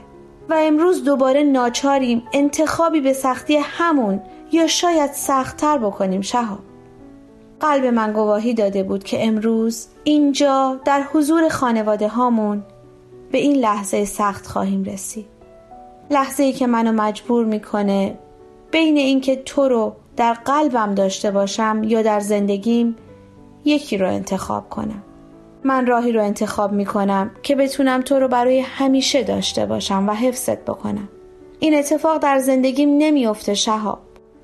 و 0.50 0.54
امروز 0.54 1.04
دوباره 1.04 1.44
ناچاریم 1.44 2.24
انتخابی 2.34 3.02
به 3.02 3.14
سختی 3.14 3.58
همون 3.58 4.22
یا 4.52 4.68
شاید 4.68 5.12
سختتر 5.12 5.78
بکنیم 5.78 6.22
شهاب. 6.22 6.64
قلب 7.60 7.86
من 7.86 8.14
گواهی 8.14 8.54
داده 8.54 8.84
بود 8.84 9.04
که 9.04 9.28
امروز 9.28 9.88
اینجا 10.04 10.80
در 10.86 11.04
حضور 11.14 11.50
خانواده 11.50 12.08
هامون 12.08 12.64
به 13.32 13.38
این 13.38 13.56
لحظه 13.56 14.06
سخت 14.06 14.48
خواهیم 14.48 14.84
رسید. 14.84 15.35
لحظه 16.10 16.44
ای 16.44 16.54
که 16.54 16.68
منو 16.68 16.92
مجبور 16.92 17.46
می‌کنه 17.46 18.18
بین 18.72 18.98
اینکه 18.98 19.36
تو 19.36 19.68
رو 19.68 19.96
در 20.18 20.34
قلبم 20.34 20.96
داشته 20.96 21.32
باشم 21.32 21.82
یا 21.84 22.02
در 22.02 22.20
زندگیم 22.20 22.96
یکی 23.66 23.98
رو 23.98 24.08
انتخاب 24.08 24.70
کنم. 24.70 25.04
من 25.64 25.86
راهی 25.86 26.12
رو 26.12 26.24
انتخاب 26.24 26.72
می‌کنم 26.72 27.32
که 27.44 27.56
بتونم 27.56 28.02
تو 28.02 28.20
رو 28.20 28.28
برای 28.28 28.60
همیشه 28.60 29.24
داشته 29.24 29.66
باشم 29.66 30.10
و 30.10 30.14
حفظت 30.14 30.66
بکنم. 30.66 31.10
این 31.60 31.76
اتفاق 31.76 32.18
در 32.18 32.40
زندگیم 32.40 32.90
نمیافته 32.98 33.54
شهاب. 33.54 34.00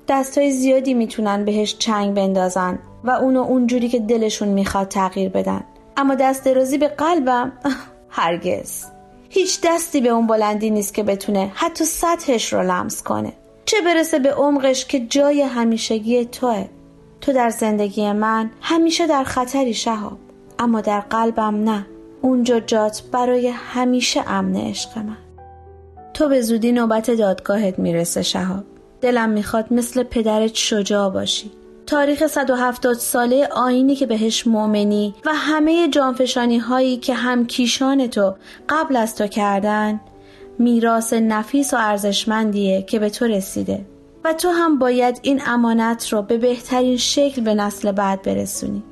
دستای 0.08 0.50
زیادی 0.50 0.94
می‌تونن 0.94 1.44
بهش 1.44 1.76
چنگ 1.78 2.14
بندازن 2.14 2.78
و 3.04 3.10
اونو 3.10 3.40
اونجوری 3.40 3.88
که 3.88 3.98
دلشون 3.98 4.48
می‌خواد 4.48 4.88
تغییر 4.88 5.28
بدن. 5.28 5.64
اما 5.96 6.14
دست 6.14 6.44
درازی 6.44 6.78
به 6.78 6.88
قلبم 6.88 7.52
هرگز. 8.08 8.84
هیچ 9.34 9.60
دستی 9.64 10.00
به 10.00 10.08
اون 10.08 10.26
بلندی 10.26 10.70
نیست 10.70 10.94
که 10.94 11.02
بتونه 11.02 11.52
حتی 11.54 11.84
سطحش 11.84 12.52
رو 12.52 12.62
لمس 12.62 13.02
کنه. 13.02 13.32
چه 13.64 13.76
برسه 13.80 14.18
به 14.18 14.32
عمقش 14.32 14.84
که 14.84 15.00
جای 15.00 15.42
همیشگی 15.42 16.24
توه. 16.24 16.68
تو 17.20 17.32
در 17.32 17.50
زندگی 17.50 18.12
من 18.12 18.50
همیشه 18.60 19.06
در 19.06 19.24
خطری 19.24 19.74
شهاب 19.74 20.18
اما 20.58 20.80
در 20.80 21.00
قلبم 21.00 21.64
نه. 21.70 21.86
اونجا 22.22 22.60
جات 22.60 23.02
برای 23.12 23.48
همیشه 23.48 24.30
امن 24.30 24.56
عشق 24.56 24.98
من. 24.98 25.16
تو 26.14 26.28
به 26.28 26.40
زودی 26.40 26.72
نوبت 26.72 27.10
دادگاهت 27.10 27.78
می‌رسه 27.78 28.22
شهاب. 28.22 28.64
دلم 29.00 29.30
می‌خواد 29.30 29.72
مثل 29.72 30.02
پدرت 30.02 30.54
شجاع 30.54 31.10
باشی. 31.10 31.50
تاریخ 31.86 32.26
170 32.26 32.94
ساله 32.94 33.46
آینی 33.46 33.94
که 33.94 34.06
بهش 34.06 34.46
مؤمنی 34.46 35.14
و 35.24 35.34
همه 35.34 35.88
جانفشانی 35.88 36.58
هایی 36.58 36.96
که 36.96 37.14
هم 37.14 37.46
کیشان 37.46 38.06
تو 38.06 38.34
قبل 38.68 38.96
از 38.96 39.16
تو 39.16 39.26
کردن 39.26 40.00
میراث 40.58 41.12
نفیس 41.12 41.74
و 41.74 41.76
ارزشمندیه 41.80 42.82
که 42.82 42.98
به 42.98 43.10
تو 43.10 43.24
رسیده. 43.24 43.86
و 44.24 44.32
تو 44.32 44.48
هم 44.48 44.78
باید 44.78 45.20
این 45.22 45.42
امانت 45.46 46.12
رو 46.12 46.22
به 46.22 46.38
بهترین 46.38 46.96
شکل 46.96 47.42
به 47.42 47.54
نسل 47.54 47.92
بعد 47.92 48.22
برسونی. 48.22 48.82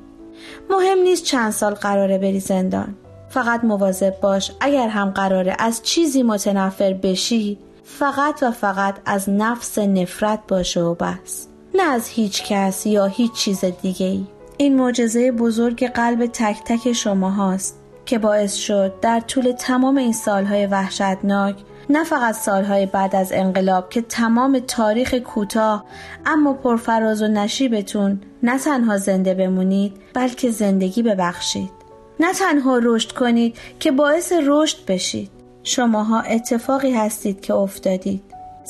مهم 0.69 0.97
نیست 0.97 1.23
چند 1.23 1.51
سال 1.51 1.73
قراره 1.73 2.17
بری 2.17 2.39
زندان. 2.39 2.95
فقط 3.29 3.63
مواظب 3.63 4.19
باش 4.21 4.51
اگر 4.59 4.87
هم 4.87 5.09
قراره 5.09 5.55
از 5.59 5.83
چیزی 5.83 6.23
متنفر 6.23 6.93
بشی 6.93 7.57
فقط 7.83 8.43
و 8.43 8.51
فقط 8.51 8.95
از 9.05 9.29
نفس 9.29 9.79
نفرت 9.79 10.39
باشه 10.47 10.81
و 10.81 10.95
بس. 10.95 11.47
نه 11.75 11.83
از 11.83 12.07
هیچ 12.07 12.43
کس 12.43 12.85
یا 12.85 13.05
هیچ 13.05 13.33
چیز 13.33 13.65
دیگه 13.65 14.05
ای. 14.05 14.25
این 14.57 14.75
معجزه 14.75 15.31
بزرگ 15.31 15.87
قلب 15.87 16.25
تک 16.25 16.63
تک 16.65 16.93
شما 16.93 17.29
هاست 17.29 17.79
که 18.05 18.19
باعث 18.19 18.55
شد 18.55 18.93
در 19.01 19.19
طول 19.19 19.51
تمام 19.51 19.97
این 19.97 20.13
سالهای 20.13 20.65
وحشتناک 20.65 21.55
نه 21.89 22.03
فقط 22.03 22.35
سالهای 22.35 22.85
بعد 22.85 23.15
از 23.15 23.31
انقلاب 23.31 23.89
که 23.89 24.01
تمام 24.01 24.59
تاریخ 24.59 25.13
کوتاه 25.13 25.85
اما 26.25 26.53
پرفراز 26.53 27.21
و 27.21 27.27
نشیبتون 27.27 28.21
نه 28.43 28.59
تنها 28.59 28.97
زنده 28.97 29.33
بمونید 29.33 29.93
بلکه 30.13 30.51
زندگی 30.51 31.03
ببخشید. 31.03 31.71
نه 32.19 32.33
تنها 32.33 32.79
رشد 32.83 33.11
کنید 33.11 33.57
که 33.79 33.91
باعث 33.91 34.33
رشد 34.45 34.77
بشید. 34.87 35.31
شماها 35.63 36.21
اتفاقی 36.21 36.91
هستید 36.91 37.41
که 37.41 37.53
افتادید. 37.53 38.23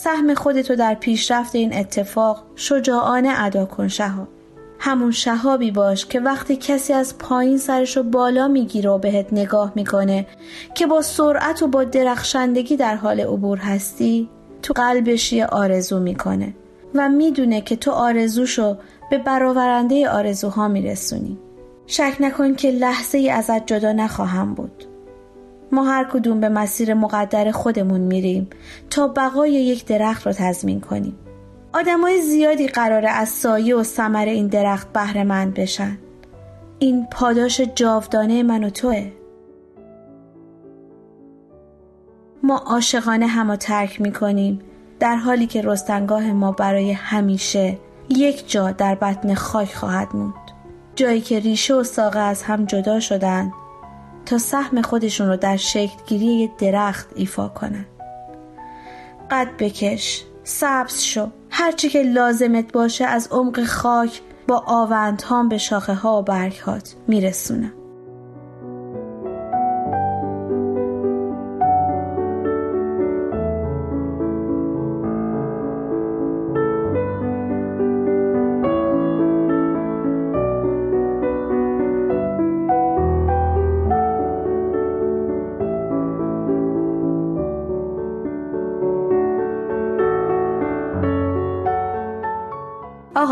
سهم 0.04 0.34
خودتو 0.34 0.76
در 0.76 0.94
پیشرفت 0.94 1.56
این 1.56 1.74
اتفاق 1.78 2.44
شجاعانه 2.56 3.34
ادا 3.44 3.66
کن 3.66 3.88
شهاب. 3.88 4.28
همون 4.80 5.12
شهابی 5.12 5.72
باش 5.72 6.06
که 6.06 6.20
وقتی 6.20 6.56
کسی 6.56 6.94
از 6.94 7.18
پایین 7.18 7.58
سرشو 7.58 8.04
بالا 8.04 8.48
می‌گیره 8.48 8.90
و 8.90 8.98
بهت 8.98 9.34
نگاه 9.34 9.72
می‌کنه 9.76 10.28
که 10.76 10.88
با 10.88 11.02
سرعت 11.02 11.64
و 11.64 11.68
با 11.68 11.84
درخشندگی 11.84 12.76
در 12.76 12.96
حال 12.96 13.20
عبور 13.20 13.58
هستی 13.58 14.30
تو 14.62 14.74
قلبش 14.74 15.34
یه 15.34 15.46
آرزو 15.46 16.00
می‌کنه 16.00 16.54
و 16.96 17.10
می‌دونه 17.10 17.62
که 17.62 17.76
تو 17.76 17.92
آرزوشو 17.92 18.78
به 19.10 19.18
برآورنده 19.18 20.10
آرزوها 20.10 20.68
میرسونی. 20.68 21.38
شک 21.88 22.18
نکن 22.20 22.56
که 22.56 22.72
لحظه 22.72 23.18
ای 23.18 23.30
ازت 23.30 23.66
جدا 23.66 23.92
نخواهم 23.92 24.54
بود. 24.54 24.91
ما 25.72 25.84
هر 25.84 26.04
کدوم 26.04 26.40
به 26.40 26.50
مسیر 26.50 26.94
مقدر 26.94 27.52
خودمون 27.52 28.02
میریم 28.02 28.50
تا 28.90 29.08
بقای 29.08 29.52
یک 29.52 29.86
درخت 29.86 30.28
رو 30.28 30.34
تضمین 30.34 30.80
کنیم. 30.80 31.18
آدمای 31.74 32.22
زیادی 32.22 32.68
قراره 32.68 33.10
از 33.10 33.30
سایه 33.30 33.76
و 33.76 33.84
ثمر 33.84 34.26
این 34.26 34.48
درخت 34.48 34.94
بهره 34.94 35.24
مند 35.24 35.54
بشن. 35.54 35.98
این 36.80 37.08
پاداش 37.12 37.62
جاودانه 37.62 38.44
من 38.44 38.64
و 38.64 38.70
توه. 38.70 39.12
ما 42.44 42.58
عاشقانه 42.58 43.28
همو 43.28 43.56
ترک 43.56 44.02
می‌کنیم 44.02 44.60
در 45.00 45.16
حالی 45.16 45.48
که 45.48 45.62
رستنگاه 45.62 46.32
ما 46.32 46.52
برای 46.52 46.92
همیشه 46.92 47.78
یک 48.10 48.52
جا 48.52 48.72
در 48.72 48.96
بطن 48.96 49.34
خاک 49.34 49.74
خواهد 49.74 50.08
موند. 50.14 50.34
جایی 50.96 51.22
که 51.22 51.40
ریشه 51.40 51.74
و 51.74 51.84
ساقه 51.84 52.20
از 52.20 52.44
هم 52.44 52.66
جدا 52.66 53.00
شدن 53.00 53.52
تا 54.32 54.38
سهم 54.38 54.82
خودشون 54.82 55.28
رو 55.28 55.38
در 55.38 55.58
شکلگیری 55.58 56.26
یه 56.26 56.50
درخت 56.58 57.08
ایفا 57.16 57.48
کنن. 57.48 57.86
قد 59.32 59.48
بکش 59.60 60.24
سبز 60.44 61.02
شو. 61.02 61.28
هرچی 61.50 61.90
که 61.90 62.04
لازمت 62.04 62.72
باشه 62.72 63.06
از 63.06 63.28
عمق 63.32 63.64
خاک 63.64 64.22
با 64.48 64.64
آوندهام 64.68 65.50
به 65.50 65.58
شاخه 65.58 65.94
ها 65.94 66.20
و 66.20 66.22
برگ 66.22 66.58
هات 66.58 66.96
میرسونم 67.08 67.74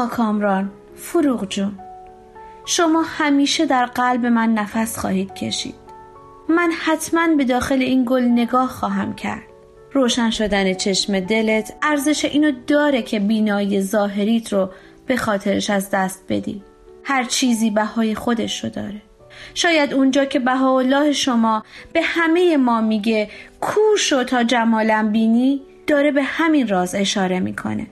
کامران 0.10 0.72
فروغ 0.96 1.48
جون. 1.48 1.80
شما 2.66 3.02
همیشه 3.02 3.66
در 3.66 3.86
قلب 3.86 4.26
من 4.26 4.54
نفس 4.54 4.98
خواهید 4.98 5.34
کشید. 5.34 5.76
من 6.50 6.72
حتما 6.86 7.28
به 7.38 7.46
داخل 7.46 7.82
این 7.82 8.06
گل 8.08 8.24
نگاه 8.24 8.68
خواهم 8.68 9.16
کرد. 9.16 9.44
روشن 9.94 10.30
شدن 10.30 10.74
چشم 10.74 11.20
دلت 11.20 11.74
ارزش 11.82 12.26
اینو 12.26 12.52
داره 12.68 13.02
که 13.02 13.20
بینایی 13.20 13.82
ظاهریت 13.82 14.54
رو 14.54 14.70
به 15.08 15.18
خاطرش 15.18 15.70
از 15.70 15.90
دست 15.90 16.24
بدی. 16.30 16.64
هر 17.04 17.24
چیزی 17.24 17.70
بهای 17.70 18.16
خودش 18.16 18.64
رو 18.64 18.70
داره. 18.70 19.02
شاید 19.54 19.94
اونجا 19.94 20.26
که 20.26 20.40
بهاءالله 20.40 21.12
شما 21.12 21.64
به 21.94 22.02
همه 22.02 22.58
ما 22.58 22.82
میگه 22.82 23.30
کور 23.62 23.98
شو 23.98 24.24
تا 24.24 24.44
جمالم 24.44 25.12
بینی 25.12 25.62
داره 25.88 26.12
به 26.12 26.24
همین 26.24 26.68
راز 26.68 26.96
اشاره 26.96 27.40
می‌کنه. 27.40 27.88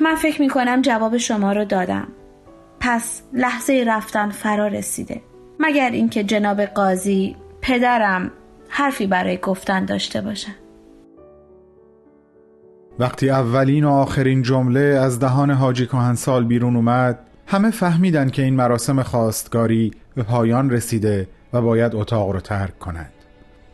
من 0.00 0.14
فکر 0.14 0.40
می‌کنم 0.40 0.82
جواب 0.82 1.16
شما 1.16 1.52
رو 1.52 1.64
دادم. 1.64 2.08
پس 2.80 3.22
لحظه 3.32 3.84
رفتن 3.86 4.30
فرا 4.30 4.66
رسیده. 4.66 5.22
مگر 5.60 5.90
اینکه 5.90 6.24
جناب 6.24 6.60
قاضی 6.60 7.36
پدرم 7.60 8.30
حرفی 8.68 9.06
برای 9.06 9.38
گفتن 9.38 9.84
داشته 9.84 10.20
باشن 10.20 10.54
وقتی 12.98 13.30
اولین 13.30 13.84
و 13.84 13.90
آخرین 13.90 14.42
جمله 14.42 14.80
از 14.80 15.20
دهان 15.20 15.50
حاجی 15.50 15.86
کهنسال 15.86 16.44
بیرون 16.44 16.76
اومد 16.76 17.18
همه 17.46 17.70
فهمیدن 17.70 18.28
که 18.28 18.42
این 18.42 18.54
مراسم 18.54 19.02
خواستگاری 19.02 19.90
به 20.14 20.22
پایان 20.22 20.70
رسیده 20.70 21.28
و 21.52 21.60
باید 21.60 21.94
اتاق 21.94 22.30
رو 22.30 22.40
ترک 22.40 22.78
کنند. 22.78 23.12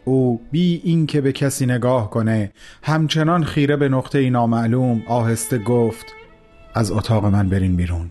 او 0.04 0.40
بی 0.50 0.80
اینکه 0.84 1.20
به 1.20 1.32
کسی 1.32 1.66
نگاه 1.66 2.10
کنه 2.10 2.52
همچنان 2.82 3.44
خیره 3.44 3.76
به 3.76 3.88
نقطه 3.88 4.30
نامعلوم 4.30 5.02
آهسته 5.06 5.58
گفت 5.58 6.06
از 6.74 6.90
اتاق 6.92 7.26
من 7.26 7.48
برین 7.48 7.76
بیرون. 7.76 8.10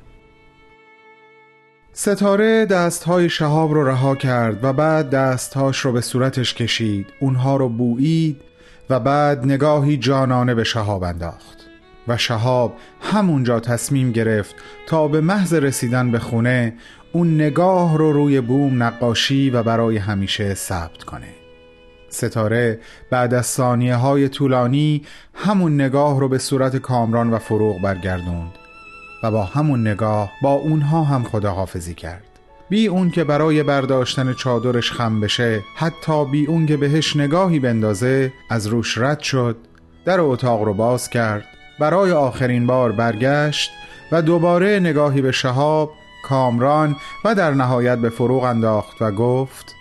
ستاره 1.94 2.66
دستهای 2.66 3.30
شهاب 3.30 3.74
رو 3.74 3.88
رها 3.88 4.16
کرد 4.16 4.64
و 4.64 4.74
بعد 4.74 5.10
دستهاش 5.10 5.80
رو 5.80 5.92
به 5.92 6.02
صورتش 6.02 6.54
کشید 6.54 7.08
اونها 7.20 7.56
رو 7.56 7.70
بویید 7.70 8.42
و 8.90 9.00
بعد 9.00 9.46
نگاهی 9.46 9.98
جانانه 9.98 10.56
به 10.56 10.64
شهاب 10.64 11.04
انداخت 11.04 11.58
و 12.08 12.18
شهاب 12.18 12.74
همونجا 13.02 13.60
تصمیم 13.60 14.12
گرفت 14.12 14.56
تا 14.88 15.08
به 15.08 15.22
محض 15.22 15.54
رسیدن 15.54 16.12
به 16.12 16.20
خونه 16.20 16.74
اون 17.12 17.36
نگاه 17.36 17.98
رو 17.98 18.12
روی 18.12 18.42
بوم 18.42 18.84
نقاشی 18.84 19.50
و 19.50 19.64
برای 19.64 19.98
همیشه 19.98 20.54
ثبت 20.54 21.04
کنه. 21.04 21.41
ستاره 22.14 22.80
بعد 23.10 23.34
از 23.34 23.46
ثانیه 23.46 23.96
های 23.96 24.30
طولانی 24.30 25.06
همون 25.34 25.82
نگاه 25.82 26.20
رو 26.20 26.30
به 26.30 26.38
صورت 26.38 26.78
کامران 26.78 27.30
و 27.30 27.38
فروغ 27.38 27.82
برگردوند 27.82 28.52
و 29.24 29.32
با 29.32 29.44
همون 29.44 29.88
نگاه 29.88 30.32
با 30.42 30.52
اونها 30.52 31.04
هم 31.04 31.24
خداحافظی 31.24 31.94
کرد. 31.94 32.24
بی 32.70 32.88
اون 32.88 33.12
که 33.12 33.24
برای 33.24 33.64
برداشتن 33.64 34.34
چادرش 34.34 34.92
خم 34.92 35.20
بشه 35.20 35.62
حتی 35.76 36.26
بی 36.26 36.46
اون 36.46 36.66
که 36.66 36.78
بهش 36.78 37.16
نگاهی 37.16 37.60
بندازه 37.60 38.34
از 38.50 38.68
روش 38.68 38.98
رد 38.98 39.20
شد 39.20 39.58
در 40.06 40.20
اتاق 40.20 40.64
رو 40.64 40.74
باز 40.74 41.10
کرد 41.10 41.44
برای 41.80 42.12
آخرین 42.12 42.68
بار 42.68 42.92
برگشت 42.92 43.72
و 44.12 44.22
دوباره 44.22 44.80
نگاهی 44.80 45.22
به 45.22 45.32
شهاب 45.32 45.92
کامران 46.24 46.96
و 47.26 47.36
در 47.36 47.52
نهایت 47.52 47.98
به 47.98 48.10
فروغ 48.10 48.44
انداخت 48.44 49.02
و 49.02 49.12
گفت 49.12 49.76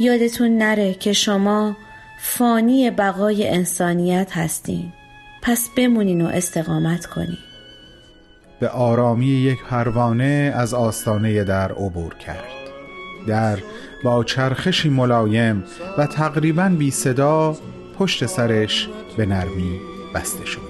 یادتون 0.00 0.58
نره 0.58 0.94
که 0.94 1.12
شما 1.12 1.76
فانی 2.18 2.90
بقای 2.90 3.48
انسانیت 3.48 4.36
هستین. 4.36 4.92
پس 5.42 5.68
بمونین 5.76 6.20
و 6.20 6.26
استقامت 6.26 7.06
کنین. 7.06 7.38
به 8.60 8.68
آرامی 8.68 9.26
یک 9.26 9.58
پروانه 9.70 10.52
از 10.56 10.74
آستانه 10.74 11.44
در 11.44 11.72
عبور 11.72 12.14
کرد. 12.14 12.44
در 13.26 13.58
با 14.04 14.24
چرخشی 14.24 14.88
ملایم 14.88 15.64
و 15.98 16.06
تقریبا 16.06 16.68
بی 16.78 16.90
صدا 16.90 17.56
پشت 17.98 18.26
سرش 18.26 18.88
به 19.16 19.26
نرمی 19.26 19.80
بسته 20.14 20.46
شد. 20.46 20.69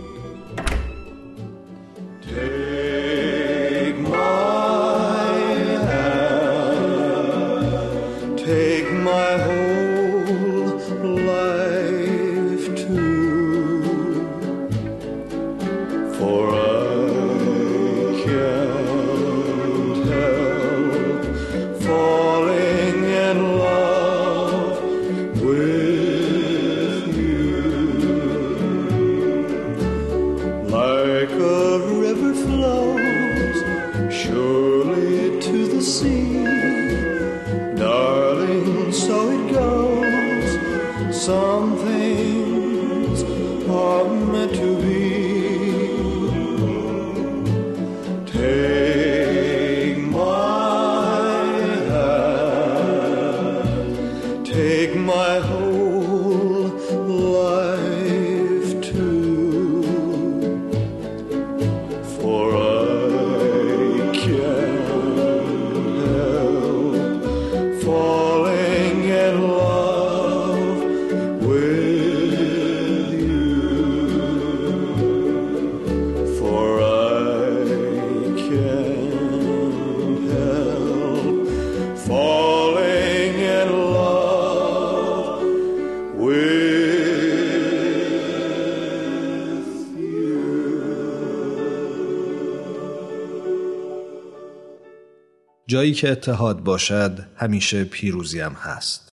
جایی 95.71 95.95
که 95.95 96.11
اتحاد 96.11 96.61
باشد 96.61 97.19
همیشه 97.37 97.85
پیروزی 97.85 98.41
هم 98.41 98.53
هست. 98.53 99.09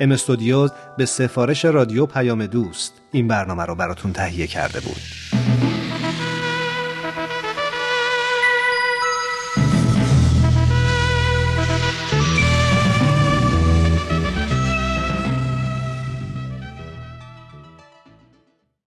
ام 0.00 0.12
استودیوز 0.12 0.70
به 0.96 1.06
سفارش 1.06 1.64
رادیو 1.64 2.06
پیام 2.06 2.46
دوست 2.46 2.92
این 3.12 3.28
برنامه 3.28 3.64
رو 3.64 3.74
براتون 3.74 4.12
تهیه 4.12 4.46
کرده 4.46 4.80
بود. 4.80 5.07